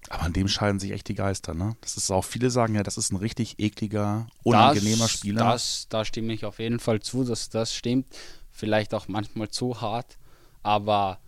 Aber 0.09 0.23
an 0.23 0.33
dem 0.33 0.47
scheiden 0.47 0.79
sich 0.79 0.91
echt 0.91 1.07
die 1.09 1.15
Geister, 1.15 1.53
ne? 1.53 1.75
Das 1.81 1.97
ist 1.97 2.11
auch, 2.11 2.23
viele 2.23 2.49
sagen 2.49 2.75
ja, 2.75 2.83
das 2.83 2.97
ist 2.97 3.11
ein 3.11 3.17
richtig 3.17 3.59
ekliger, 3.59 4.27
unangenehmer 4.43 5.03
das, 5.03 5.11
Spieler. 5.11 5.43
Das, 5.43 5.87
da 5.89 6.05
stimme 6.05 6.33
ich 6.33 6.45
auf 6.45 6.59
jeden 6.59 6.79
Fall 6.79 7.01
zu, 7.01 7.23
dass 7.23 7.49
das 7.49 7.73
stimmt. 7.73 8.07
Vielleicht 8.51 8.93
auch 8.93 9.07
manchmal 9.07 9.49
zu 9.49 9.81
hart, 9.81 10.17
aber 10.63 11.19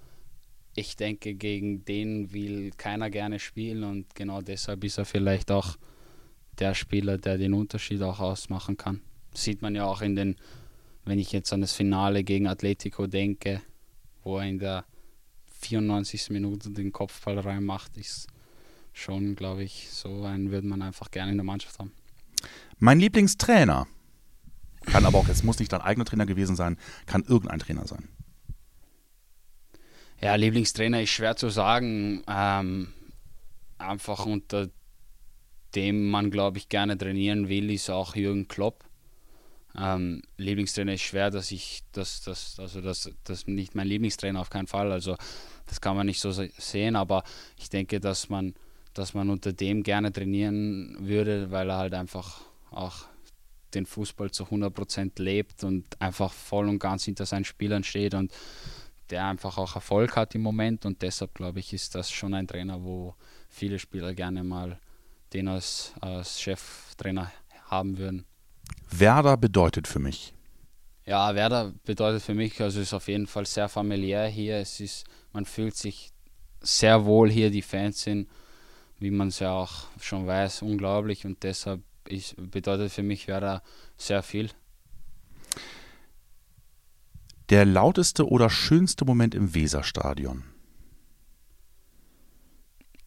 ich 0.79 0.95
denke, 0.95 1.35
gegen 1.35 1.85
den 1.85 2.31
will 2.33 2.71
keiner 2.77 3.09
gerne 3.09 3.39
spielen 3.39 3.83
und 3.83 4.15
genau 4.15 4.41
deshalb 4.41 4.83
ist 4.83 4.97
er 4.97 5.05
vielleicht 5.05 5.51
auch 5.51 5.77
der 6.59 6.73
Spieler, 6.73 7.17
der 7.17 7.37
den 7.37 7.53
Unterschied 7.53 8.01
auch 8.01 8.19
ausmachen 8.19 8.77
kann. 8.77 9.01
Sieht 9.33 9.61
man 9.61 9.75
ja 9.75 9.85
auch 9.85 10.01
in 10.01 10.15
den, 10.15 10.35
wenn 11.05 11.19
ich 11.19 11.31
jetzt 11.31 11.53
an 11.53 11.61
das 11.61 11.73
Finale 11.73 12.23
gegen 12.23 12.47
Atletico 12.47 13.07
denke, 13.07 13.61
wo 14.23 14.37
er 14.37 14.45
in 14.45 14.59
der 14.59 14.85
94. 15.61 16.29
Minute 16.29 16.71
den 16.71 16.91
Kopfball 16.91 17.39
reinmacht, 17.39 17.97
ist 17.97 18.27
schon, 18.93 19.35
glaube 19.35 19.63
ich, 19.63 19.89
so 19.89 20.23
einen 20.23 20.51
würde 20.51 20.67
man 20.67 20.81
einfach 20.81 21.11
gerne 21.11 21.31
in 21.31 21.37
der 21.37 21.45
Mannschaft 21.45 21.79
haben. 21.79 21.91
Mein 22.77 22.99
Lieblingstrainer. 22.99 23.87
Kann 24.85 25.05
aber 25.05 25.17
auch, 25.17 25.27
es 25.27 25.43
muss 25.43 25.59
nicht 25.59 25.71
dein 25.71 25.81
eigener 25.81 26.05
Trainer 26.05 26.25
gewesen 26.25 26.55
sein, 26.55 26.77
kann 27.05 27.23
irgendein 27.23 27.59
Trainer 27.59 27.85
sein. 27.85 28.07
Ja, 30.21 30.35
Lieblingstrainer 30.35 31.01
ist 31.01 31.09
schwer 31.11 31.35
zu 31.35 31.49
sagen. 31.49 32.23
Ähm, 32.27 32.93
einfach 33.77 34.25
unter 34.25 34.69
dem 35.75 36.09
man, 36.09 36.31
glaube 36.31 36.57
ich, 36.57 36.69
gerne 36.69 36.97
trainieren 36.97 37.47
will, 37.49 37.69
ist 37.71 37.89
auch 37.89 38.15
Jürgen 38.15 38.47
Klopp. 38.47 38.83
Ähm, 39.77 40.23
Lieblingstrainer 40.37 40.93
ist 40.95 41.01
schwer, 41.03 41.29
dass 41.31 41.51
ich 41.51 41.83
das, 41.91 42.21
das, 42.23 42.59
also 42.59 42.81
das, 42.81 43.11
das 43.23 43.47
nicht 43.47 43.75
mein 43.75 43.87
Lieblingstrainer 43.87 44.39
auf 44.41 44.49
keinen 44.49 44.67
Fall. 44.67 44.91
Also 44.91 45.15
das 45.67 45.79
kann 45.81 45.95
man 45.95 46.07
nicht 46.07 46.19
so 46.19 46.31
se- 46.31 46.51
sehen, 46.57 46.95
aber 46.95 47.23
ich 47.57 47.69
denke, 47.69 47.99
dass 47.99 48.29
man 48.29 48.53
dass 48.95 49.13
man 49.13 49.29
unter 49.29 49.53
dem 49.53 49.83
gerne 49.83 50.11
trainieren 50.11 50.97
würde, 50.99 51.51
weil 51.51 51.69
er 51.69 51.77
halt 51.77 51.93
einfach 51.93 52.41
auch 52.71 53.05
den 53.73 53.85
Fußball 53.85 54.31
zu 54.31 54.49
100% 54.49 55.21
lebt 55.21 55.63
und 55.63 55.85
einfach 56.01 56.33
voll 56.33 56.67
und 56.67 56.79
ganz 56.79 57.05
hinter 57.05 57.25
seinen 57.25 57.45
Spielern 57.45 57.83
steht 57.83 58.15
und 58.15 58.33
der 59.09 59.25
einfach 59.25 59.57
auch 59.57 59.75
Erfolg 59.75 60.15
hat 60.15 60.35
im 60.35 60.41
Moment 60.41 60.85
und 60.85 61.01
deshalb 61.01 61.33
glaube 61.33 61.59
ich, 61.59 61.73
ist 61.73 61.95
das 61.95 62.11
schon 62.11 62.33
ein 62.33 62.47
Trainer, 62.47 62.83
wo 62.83 63.15
viele 63.49 63.79
Spieler 63.79 64.13
gerne 64.13 64.43
mal 64.43 64.79
den 65.33 65.47
als, 65.47 65.93
als 66.01 66.41
Cheftrainer 66.41 67.31
haben 67.65 67.97
würden. 67.97 68.25
Werder 68.89 69.37
bedeutet 69.37 69.87
für 69.87 69.99
mich. 69.99 70.33
Ja, 71.05 71.33
Werder 71.33 71.73
bedeutet 71.85 72.21
für 72.21 72.35
mich, 72.35 72.61
also 72.61 72.79
ist 72.79 72.93
auf 72.93 73.07
jeden 73.07 73.27
Fall 73.27 73.45
sehr 73.45 73.67
familiär 73.67 74.27
hier. 74.27 74.57
Es 74.57 74.79
ist, 74.79 75.05
man 75.33 75.45
fühlt 75.45 75.75
sich 75.75 76.11
sehr 76.61 77.05
wohl 77.05 77.29
hier, 77.31 77.49
die 77.49 77.61
Fans 77.61 78.01
sind, 78.01 78.29
wie 78.99 79.11
man 79.11 79.29
es 79.29 79.39
ja 79.39 79.51
auch 79.51 79.87
schon 79.99 80.27
weiß, 80.27 80.61
unglaublich 80.61 81.25
und 81.25 81.41
deshalb 81.43 81.81
ist, 82.07 82.35
bedeutet 82.37 82.91
für 82.91 83.03
mich 83.03 83.27
Werder 83.27 83.63
sehr 83.97 84.23
viel. 84.23 84.49
Der 87.49 87.65
lauteste 87.65 88.27
oder 88.27 88.49
schönste 88.49 89.05
Moment 89.05 89.33
im 89.33 89.55
Weserstadion? 89.55 90.43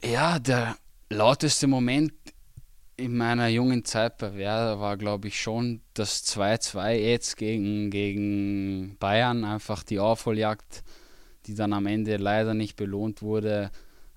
Ja, 0.03 0.41
der 0.41 0.77
lauteste 1.11 1.69
Moment 1.69 2.13
in 2.97 3.17
meiner 3.17 3.47
jungen 3.47 3.85
Zeit 3.85 4.19
bei 4.19 4.35
Werder 4.35 4.81
war, 4.81 4.97
glaube 4.97 5.29
ich, 5.29 5.41
schon 5.41 5.81
das 5.95 6.25
2-2 6.25 6.95
jetzt 6.95 7.37
gegen, 7.37 7.91
gegen 7.91 8.97
Bayern. 8.99 9.45
Einfach 9.45 9.85
die 9.85 10.01
Aufholjagd, 10.01 10.83
die 11.47 11.55
dann 11.55 11.73
am 11.73 11.87
Ende 11.87 12.17
leider 12.17 12.55
nicht 12.55 12.77
belohnt 12.77 13.23
wurde. 13.23 13.71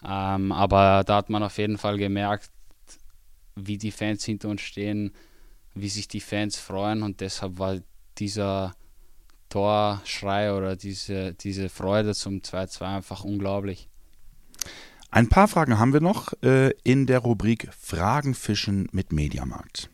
Ähm, 0.03 0.51
aber 0.51 1.03
da 1.05 1.17
hat 1.17 1.29
man 1.29 1.43
auf 1.43 1.57
jeden 1.59 1.77
Fall 1.77 1.97
gemerkt, 1.97 2.49
wie 3.55 3.77
die 3.77 3.91
Fans 3.91 4.25
hinter 4.25 4.49
uns 4.49 4.61
stehen, 4.61 5.13
wie 5.75 5.89
sich 5.89 6.07
die 6.07 6.19
Fans 6.19 6.57
freuen. 6.57 7.03
Und 7.03 7.21
deshalb 7.21 7.59
war 7.59 7.79
dieser 8.17 8.73
Torschrei 9.55 10.51
oder 10.51 10.75
diese, 10.75 11.33
diese 11.33 11.69
Freude 11.69 12.13
zum 12.13 12.39
2-2 12.39 12.97
einfach 12.97 13.23
unglaublich. 13.23 13.87
Ein 15.11 15.29
paar 15.29 15.47
Fragen 15.47 15.79
haben 15.79 15.93
wir 15.93 16.01
noch 16.01 16.33
äh, 16.43 16.71
in 16.83 17.05
der 17.05 17.19
Rubrik 17.19 17.69
Fragen 17.71 18.33
fischen 18.33 18.89
mit 18.91 19.13
Mediamarkt. 19.13 19.89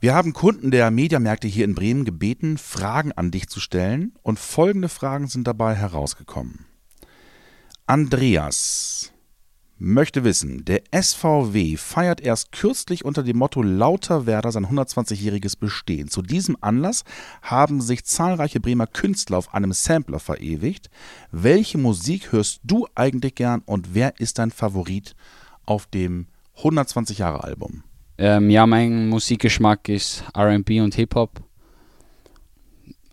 Wir 0.00 0.14
haben 0.14 0.32
Kunden 0.32 0.70
der 0.70 0.90
Mediamärkte 0.90 1.46
hier 1.46 1.66
in 1.66 1.74
Bremen 1.74 2.06
gebeten, 2.06 2.56
Fragen 2.56 3.12
an 3.12 3.32
dich 3.32 3.50
zu 3.50 3.60
stellen 3.60 4.14
und 4.22 4.38
folgende 4.38 4.88
Fragen 4.88 5.26
sind 5.26 5.46
dabei 5.46 5.74
herausgekommen. 5.74 6.64
Andreas 7.84 9.12
möchte 9.78 10.24
wissen, 10.24 10.64
der 10.64 10.82
SVW 10.92 11.76
feiert 11.76 12.20
erst 12.20 12.52
kürzlich 12.52 13.04
unter 13.04 13.22
dem 13.22 13.38
Motto 13.38 13.62
Lauter 13.62 14.26
Werder 14.26 14.52
sein 14.52 14.66
120-jähriges 14.66 15.58
Bestehen. 15.58 16.08
Zu 16.08 16.22
diesem 16.22 16.56
Anlass 16.60 17.04
haben 17.42 17.80
sich 17.80 18.04
zahlreiche 18.04 18.60
Bremer 18.60 18.86
Künstler 18.86 19.38
auf 19.38 19.54
einem 19.54 19.72
Sampler 19.72 20.18
verewigt. 20.18 20.90
Welche 21.30 21.78
Musik 21.78 22.32
hörst 22.32 22.60
du 22.64 22.86
eigentlich 22.94 23.36
gern 23.36 23.62
und 23.66 23.94
wer 23.94 24.18
ist 24.18 24.38
dein 24.38 24.50
Favorit 24.50 25.14
auf 25.64 25.86
dem 25.86 26.26
120 26.56 27.18
Jahre 27.18 27.44
Album? 27.44 27.84
Ähm, 28.18 28.50
ja, 28.50 28.66
mein 28.66 29.08
Musikgeschmack 29.08 29.88
ist 29.88 30.24
RB 30.36 30.70
und 30.80 30.96
Hip-Hop. 30.96 31.40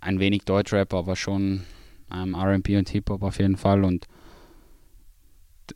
Ein 0.01 0.19
wenig 0.19 0.45
Deutschrap, 0.45 0.93
aber 0.93 1.15
schon 1.15 1.61
ähm, 2.11 2.35
RB 2.35 2.69
und 2.69 2.89
Hip-Hop 2.89 3.21
auf 3.21 3.37
jeden 3.37 3.57
Fall. 3.57 3.83
Und 3.83 4.07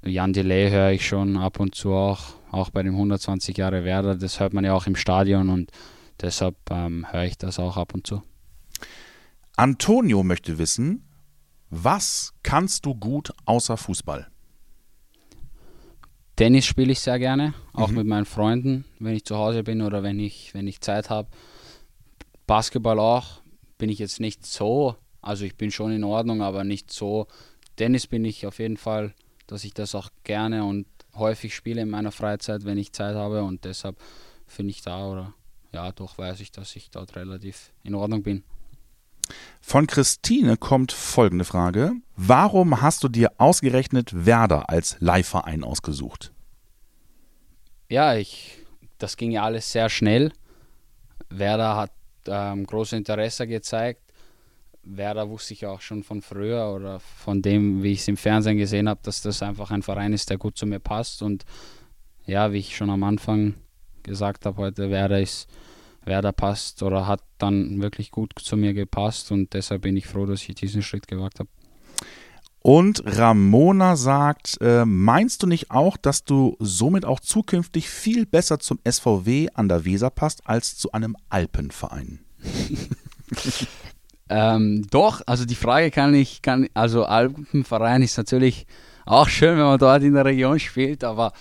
Jan 0.04 0.34
Delay 0.34 0.70
höre 0.70 0.92
ich 0.92 1.08
schon 1.08 1.38
ab 1.38 1.60
und 1.60 1.76
zu 1.76 1.94
auch, 1.94 2.36
auch 2.52 2.70
bei 2.70 2.84
dem 2.84 2.94
120 2.94 3.58
Jahre 3.58 3.84
Werder. 3.84 4.16
Das 4.16 4.40
hört 4.40 4.54
man 4.54 4.66
ja 4.66 4.74
auch 4.74 4.88
im 4.88 4.96
Stadion 4.96 5.50
und 5.50 5.72
deshalb 6.22 6.56
ähm, 6.70 7.06
höre 7.12 7.26
ich 7.26 7.38
das 7.38 7.60
auch 7.60 7.78
ab 7.78 7.94
und 7.94 8.06
zu. 8.06 8.22
Antonio 9.56 10.24
möchte 10.24 10.58
wissen, 10.58 11.06
was 11.70 12.34
kannst 12.44 12.86
du 12.86 12.96
gut 12.96 13.32
außer 13.46 13.78
Fußball? 13.78 14.28
Tennis 16.36 16.66
spiele 16.66 16.94
ich 16.94 17.02
sehr 17.02 17.20
gerne, 17.20 17.54
auch 17.74 17.90
mhm. 17.90 17.98
mit 17.98 18.08
meinen 18.08 18.26
Freunden, 18.26 18.86
wenn 19.00 19.14
ich 19.14 19.26
zu 19.26 19.36
Hause 19.36 19.64
bin 19.64 19.82
oder 19.82 20.04
wenn 20.04 20.20
ich, 20.20 20.54
wenn 20.54 20.68
ich 20.68 20.80
Zeit 20.80 21.10
habe. 21.10 21.28
Basketball 22.48 22.98
auch, 22.98 23.42
bin 23.78 23.90
ich 23.90 24.00
jetzt 24.00 24.22
nicht 24.22 24.46
so, 24.46 24.96
also 25.22 25.44
ich 25.44 25.58
bin 25.58 25.70
schon 25.70 25.92
in 25.92 26.04
Ordnung, 26.04 26.42
aber 26.42 26.64
nicht 26.64 26.92
so. 26.92 27.28
Tennis 27.76 28.08
bin 28.08 28.24
ich 28.26 28.48
auf 28.48 28.60
jeden 28.60 28.78
Fall 28.78 29.14
dass 29.50 29.64
ich 29.64 29.74
das 29.74 29.96
auch 29.96 30.10
gerne 30.24 30.64
und 30.64 30.86
häufig 31.16 31.56
spiele 31.56 31.82
in 31.82 31.90
meiner 31.90 32.12
Freizeit, 32.12 32.66
wenn 32.66 32.78
ich 32.78 32.94
Zeit 32.94 33.16
habe 33.16 33.44
und 33.44 33.66
deshalb 33.66 33.98
finde 34.46 34.72
ich 34.72 34.82
da 34.82 35.08
oder 35.08 35.34
ja, 35.72 35.92
doch 35.92 36.18
weiß 36.18 36.40
ich, 36.40 36.52
dass 36.52 36.76
ich 36.76 36.92
dort 36.92 37.16
relativ 37.16 37.72
in 37.84 37.96
Ordnung 37.96 38.24
bin. 38.24 38.44
Von 39.62 39.88
Christine 39.88 40.58
kommt 40.58 40.92
folgende 40.92 41.46
Frage. 41.46 41.94
Warum 42.16 42.82
hast 42.82 43.04
du 43.04 43.08
dir 43.08 43.32
ausgerechnet 43.38 44.26
Werder 44.26 44.70
als 44.70 44.98
Leihverein 45.00 45.64
ausgesucht? 45.64 46.32
Ja, 47.90 48.16
ich, 48.16 48.58
das 48.98 49.18
ging 49.18 49.32
ja 49.32 49.44
alles 49.44 49.72
sehr 49.72 49.90
schnell. 49.90 50.32
Werder 51.30 51.76
hat 51.76 51.92
ähm, 52.28 52.66
großes 52.66 52.94
Interesse 52.94 53.48
gezeigt 53.48 54.09
Werder 54.96 55.30
wusste 55.30 55.54
ich 55.54 55.66
auch 55.66 55.82
schon 55.82 56.04
von 56.04 56.22
früher 56.22 56.74
oder 56.74 57.00
von 57.00 57.42
dem, 57.42 57.84
wie 57.84 57.92
ich 57.92 58.00
es 58.00 58.08
im 58.08 58.18
Fernsehen 58.18 58.58
gesehen 58.58 58.90
habe, 58.90 59.00
dass 59.04 59.22
das 59.22 59.44
einfach 59.44 59.72
ein 59.72 59.84
Verein 59.84 60.14
ist, 60.14 60.30
der 60.30 60.38
gut 60.38 60.58
zu 60.58 60.66
mir 60.66 60.80
passt. 60.80 61.22
Und 61.22 61.46
ja, 62.26 62.52
wie 62.52 62.58
ich 62.58 62.76
schon 62.76 62.90
am 62.90 63.04
Anfang 63.04 63.56
gesagt 64.04 64.46
habe 64.46 64.58
heute, 64.58 64.90
Werder 64.90 65.20
ist, 65.22 65.48
Werder 66.06 66.32
passt 66.32 66.82
oder 66.84 67.08
hat 67.08 67.22
dann 67.38 67.82
wirklich 67.82 68.12
gut 68.12 68.34
zu 68.40 68.58
mir 68.58 68.74
gepasst 68.74 69.32
und 69.32 69.54
deshalb 69.54 69.84
bin 69.84 69.98
ich 69.98 70.08
froh, 70.08 70.26
dass 70.26 70.48
ich 70.48 70.56
diesen 70.56 70.82
Schritt 70.82 71.08
gewagt 71.08 71.40
habe. 71.40 71.50
Und 72.62 73.04
Ramona 73.06 73.96
sagt, 73.96 74.58
äh, 74.60 74.86
meinst 74.86 75.44
du 75.44 75.48
nicht 75.48 75.72
auch, 75.72 75.96
dass 75.96 76.26
du 76.26 76.58
somit 76.60 77.06
auch 77.06 77.22
zukünftig 77.22 77.90
viel 77.90 78.26
besser 78.26 78.60
zum 78.60 78.80
SVW 78.84 79.48
an 79.54 79.70
der 79.70 79.86
Weser 79.86 80.10
passt 80.10 80.46
als 80.46 80.78
zu 80.78 80.92
einem 80.92 81.16
Alpenverein? 81.30 82.20
Ähm, 84.30 84.86
doch, 84.92 85.22
also 85.26 85.46
die 85.46 85.56
Frage 85.56 85.90
kann 85.90 86.14
ich, 86.14 86.42
kann, 86.42 86.68
also 86.76 87.06
Alpenverein 87.06 88.04
ist 88.04 88.18
natürlich 88.18 88.68
auch 89.06 89.28
schön, 89.28 89.58
wenn 89.58 89.66
man 89.66 89.80
dort 89.80 90.04
in 90.04 90.14
der 90.14 90.26
Region 90.26 90.60
spielt, 90.60 91.04
aber 91.04 91.34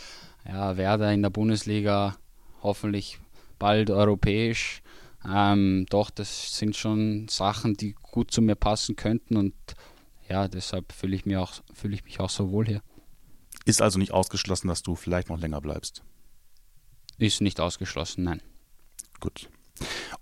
ja, 0.46 0.76
Werder 0.78 1.12
in 1.12 1.20
der 1.20 1.30
Bundesliga 1.30 2.16
hoffentlich 2.62 3.18
bald 3.58 3.90
europäisch. 3.90 4.82
Ähm, 5.28 5.84
doch, 5.90 6.08
das 6.10 6.56
sind 6.56 6.76
schon 6.76 7.28
Sachen, 7.28 7.74
die 7.74 7.94
gut 8.00 8.30
zu 8.30 8.40
mir 8.40 8.54
passen 8.54 8.96
könnten 8.96 9.36
und 9.36 9.54
ja, 10.28 10.48
deshalb 10.48 10.92
fühle 10.92 11.16
ich, 11.16 11.36
auch, 11.36 11.52
fühl 11.74 11.92
ich 11.92 12.04
mich 12.04 12.20
auch 12.20 12.30
so 12.30 12.50
wohl 12.50 12.66
hier. 12.66 12.82
Ist 13.66 13.82
also 13.82 13.98
nicht 13.98 14.12
ausgeschlossen, 14.12 14.68
dass 14.68 14.82
du 14.82 14.94
vielleicht 14.94 15.28
noch 15.28 15.38
länger 15.38 15.60
bleibst? 15.60 16.02
Ist 17.18 17.42
nicht 17.42 17.60
ausgeschlossen, 17.60 18.24
nein. 18.24 18.40
Gut. 19.20 19.50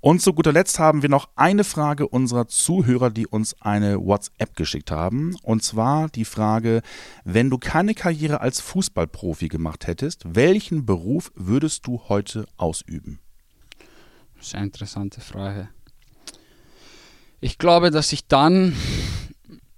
Und 0.00 0.22
zu 0.22 0.32
guter 0.32 0.52
Letzt 0.52 0.78
haben 0.78 1.02
wir 1.02 1.08
noch 1.08 1.28
eine 1.36 1.64
Frage 1.64 2.08
unserer 2.08 2.48
Zuhörer, 2.48 3.10
die 3.10 3.26
uns 3.26 3.60
eine 3.60 3.98
WhatsApp 4.04 4.54
geschickt 4.56 4.90
haben. 4.90 5.36
Und 5.42 5.62
zwar 5.62 6.08
die 6.08 6.24
Frage, 6.24 6.82
wenn 7.24 7.50
du 7.50 7.58
keine 7.58 7.94
Karriere 7.94 8.40
als 8.40 8.60
Fußballprofi 8.60 9.48
gemacht 9.48 9.86
hättest, 9.86 10.36
welchen 10.36 10.86
Beruf 10.86 11.32
würdest 11.34 11.86
du 11.86 12.02
heute 12.08 12.46
ausüben? 12.56 13.18
Das 14.36 14.48
ist 14.48 14.54
eine 14.54 14.66
interessante 14.66 15.20
Frage. 15.20 15.68
Ich 17.40 17.58
glaube, 17.58 17.90
dass 17.90 18.12
ich 18.12 18.26
dann, 18.26 18.74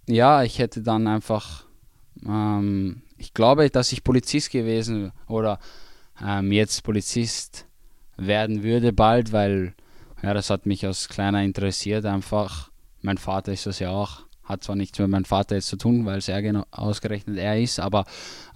ja, 0.07 0.43
ich 0.43 0.59
hätte 0.59 0.83
dann 0.83 1.07
einfach, 1.07 1.65
ähm, 2.25 3.03
ich 3.17 3.35
glaube, 3.35 3.69
dass 3.71 3.93
ich 3.93 4.05
Polizist 4.05 4.51
gewesen 4.51 5.13
oder 5.27 5.59
ähm, 6.23 6.53
jetzt 6.53 6.83
Polizist 6.83 7.68
werden 8.19 8.63
würde 8.63 8.93
bald, 8.93 9.33
weil 9.33 9.75
ja, 10.23 10.35
das 10.35 10.51
hat 10.51 10.67
mich 10.67 10.85
als 10.85 11.09
Kleiner 11.09 11.43
interessiert 11.43 12.05
einfach. 12.05 12.71
Mein 13.01 13.19
Vater 13.19 13.53
ist 13.53 13.67
das 13.67 13.79
ja 13.79 13.91
auch. 13.91 14.27
Hat 14.43 14.65
zwar 14.65 14.77
nichts 14.77 14.99
mit 14.99 15.09
meinem 15.09 15.25
Vater 15.25 15.57
jetzt 15.57 15.69
zu 15.69 15.77
tun, 15.77 16.05
weil 16.07 16.19
es 16.19 16.27
genau 16.27 16.65
ausgerechnet 16.71 17.37
er 17.37 17.61
ist, 17.61 17.79
aber 17.79 18.07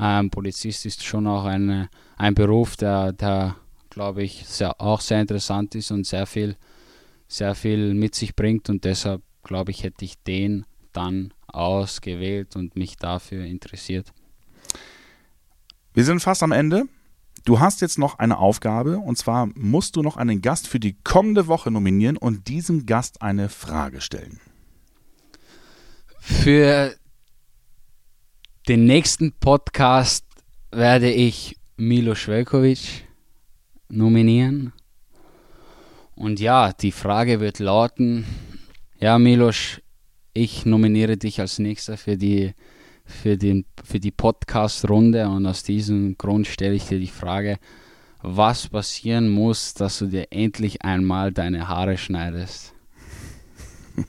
ähm, 0.01 0.31
Polizist 0.31 0.87
ist 0.87 1.05
schon 1.05 1.27
auch 1.27 1.45
eine, 1.45 1.91
ein 2.17 2.35
Beruf, 2.35 2.77
der, 2.77 3.13
der 3.13 3.57
glaube 3.91 4.23
ich, 4.23 4.47
sehr, 4.47 4.81
auch 4.81 5.03
sehr 5.03 5.21
interessant 5.21 5.75
ist 5.75 5.91
und 5.91 6.07
sehr 6.07 6.27
viel, 6.27 6.57
sehr 7.29 7.55
viel 7.55 7.93
mit 7.93 8.15
sich 8.15 8.35
bringt 8.35 8.71
und 8.71 8.85
deshalb 8.85 9.23
glaube 9.43 9.71
ich, 9.71 9.83
hätte 9.83 10.05
ich 10.05 10.15
den 10.23 10.65
dann 10.93 11.35
ausgewählt 11.47 12.57
und 12.57 12.75
mich 12.75 12.97
dafür 12.97 13.45
interessiert. 13.45 14.13
Wir 15.93 16.05
sind 16.05 16.21
fast 16.21 16.43
am 16.43 16.53
Ende. 16.53 16.85
Du 17.45 17.59
hast 17.59 17.81
jetzt 17.81 17.99
noch 17.99 18.19
eine 18.19 18.39
Aufgabe 18.39 18.99
und 18.99 19.19
zwar 19.19 19.49
musst 19.55 19.97
du 19.97 20.03
noch 20.03 20.17
einen 20.17 20.43
Gast 20.43 20.69
für 20.69 20.79
die 20.79 20.97
kommende 21.03 21.49
Woche 21.49 21.71
nominieren 21.71 22.17
und 22.17 22.47
diesem 22.49 22.87
Gast 22.87 23.21
eine 23.21 23.49
Frage 23.49 24.01
stellen. 24.01 24.41
Für 26.21 26.95
Den 28.69 28.85
nächsten 28.85 29.33
Podcast 29.33 30.25
werde 30.71 31.11
ich 31.11 31.59
Milo 31.77 32.15
Velkovic 32.15 33.09
nominieren. 33.89 34.73
Und 36.15 36.39
ja, 36.39 36.73
die 36.73 36.93
Frage 36.93 37.41
wird 37.41 37.59
lauten, 37.59 38.25
ja 39.01 39.19
Milos, 39.19 39.81
ich 40.33 40.65
nominiere 40.65 41.17
dich 41.17 41.41
als 41.41 41.59
nächster 41.59 41.97
für 41.97 42.17
die, 42.17 42.55
für 43.05 43.37
den, 43.37 43.65
für 43.85 44.01
die 44.01 44.11
Podcast-Runde 44.11 45.29
und 45.29 45.47
aus 45.47 45.63
diesem 45.63 46.17
Grund 46.19 46.47
stelle 46.47 46.75
ich 46.75 46.87
dir 46.87 46.99
die 46.99 47.07
Frage, 47.07 47.59
was 48.23 48.69
passieren 48.69 49.29
muss, 49.29 49.75
dass 49.75 49.99
du 49.99 50.07
dir 50.07 50.29
endlich 50.31 50.83
einmal 50.83 51.33
deine 51.33 51.69
Haare 51.69 51.99
schneidest? 51.99 52.73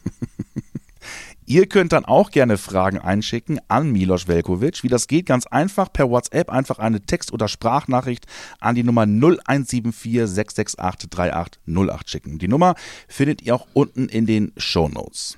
Ihr 1.46 1.68
könnt 1.68 1.92
dann 1.92 2.06
auch 2.06 2.32
gerne 2.32 2.58
Fragen 2.58 3.00
einschicken 3.00 3.60
an 3.68 3.92
Milos 3.92 4.28
Velkovic. 4.28 4.82
Wie 4.84 4.88
das 4.88 5.08
geht, 5.08 5.26
ganz 5.26 5.46
einfach 5.46 5.92
per 5.92 6.10
WhatsApp 6.10 6.50
einfach 6.50 6.80
eine 6.80 7.02
Text- 7.02 7.34
oder 7.34 7.50
Sprachnachricht 7.50 8.28
an 8.62 8.76
die 8.76 8.84
Nummer 8.84 9.02
0174 9.02 10.26
668 10.26 11.10
3808 11.10 12.10
schicken. 12.10 12.40
Die 12.40 12.48
Nummer 12.48 12.76
findet 13.10 13.42
ihr 13.42 13.56
auch 13.56 13.68
unten 13.74 14.08
in 14.08 14.26
den 14.26 14.54
Show 14.56 14.88
Notes. 14.88 15.38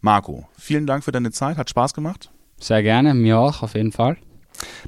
Marco, 0.00 0.48
vielen 0.56 0.86
Dank 0.86 1.04
für 1.04 1.12
deine 1.12 1.32
Zeit, 1.32 1.56
hat 1.56 1.68
Spaß 1.68 1.94
gemacht. 1.94 2.30
Sehr 2.60 2.82
gerne, 2.82 3.14
mir 3.14 3.38
auch, 3.38 3.62
auf 3.62 3.74
jeden 3.74 3.92
Fall. 3.92 4.16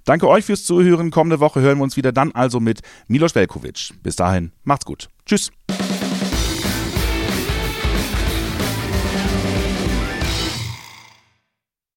Danke 0.04 0.28
euch 0.28 0.44
fürs 0.44 0.64
Zuhören. 0.64 1.11
Kommende 1.11 1.40
Woche 1.40 1.61
hören 1.61 1.78
wir 1.78 1.85
uns 1.85 1.96
wieder 1.96 2.12
dann 2.12 2.32
also 2.32 2.61
mit 2.61 2.80
Milos 3.08 3.35
Velkovic. 3.35 3.94
Bis 4.02 4.16
dahin, 4.16 4.52
macht's 4.64 4.85
gut. 4.85 5.08
Tschüss. 5.24 5.50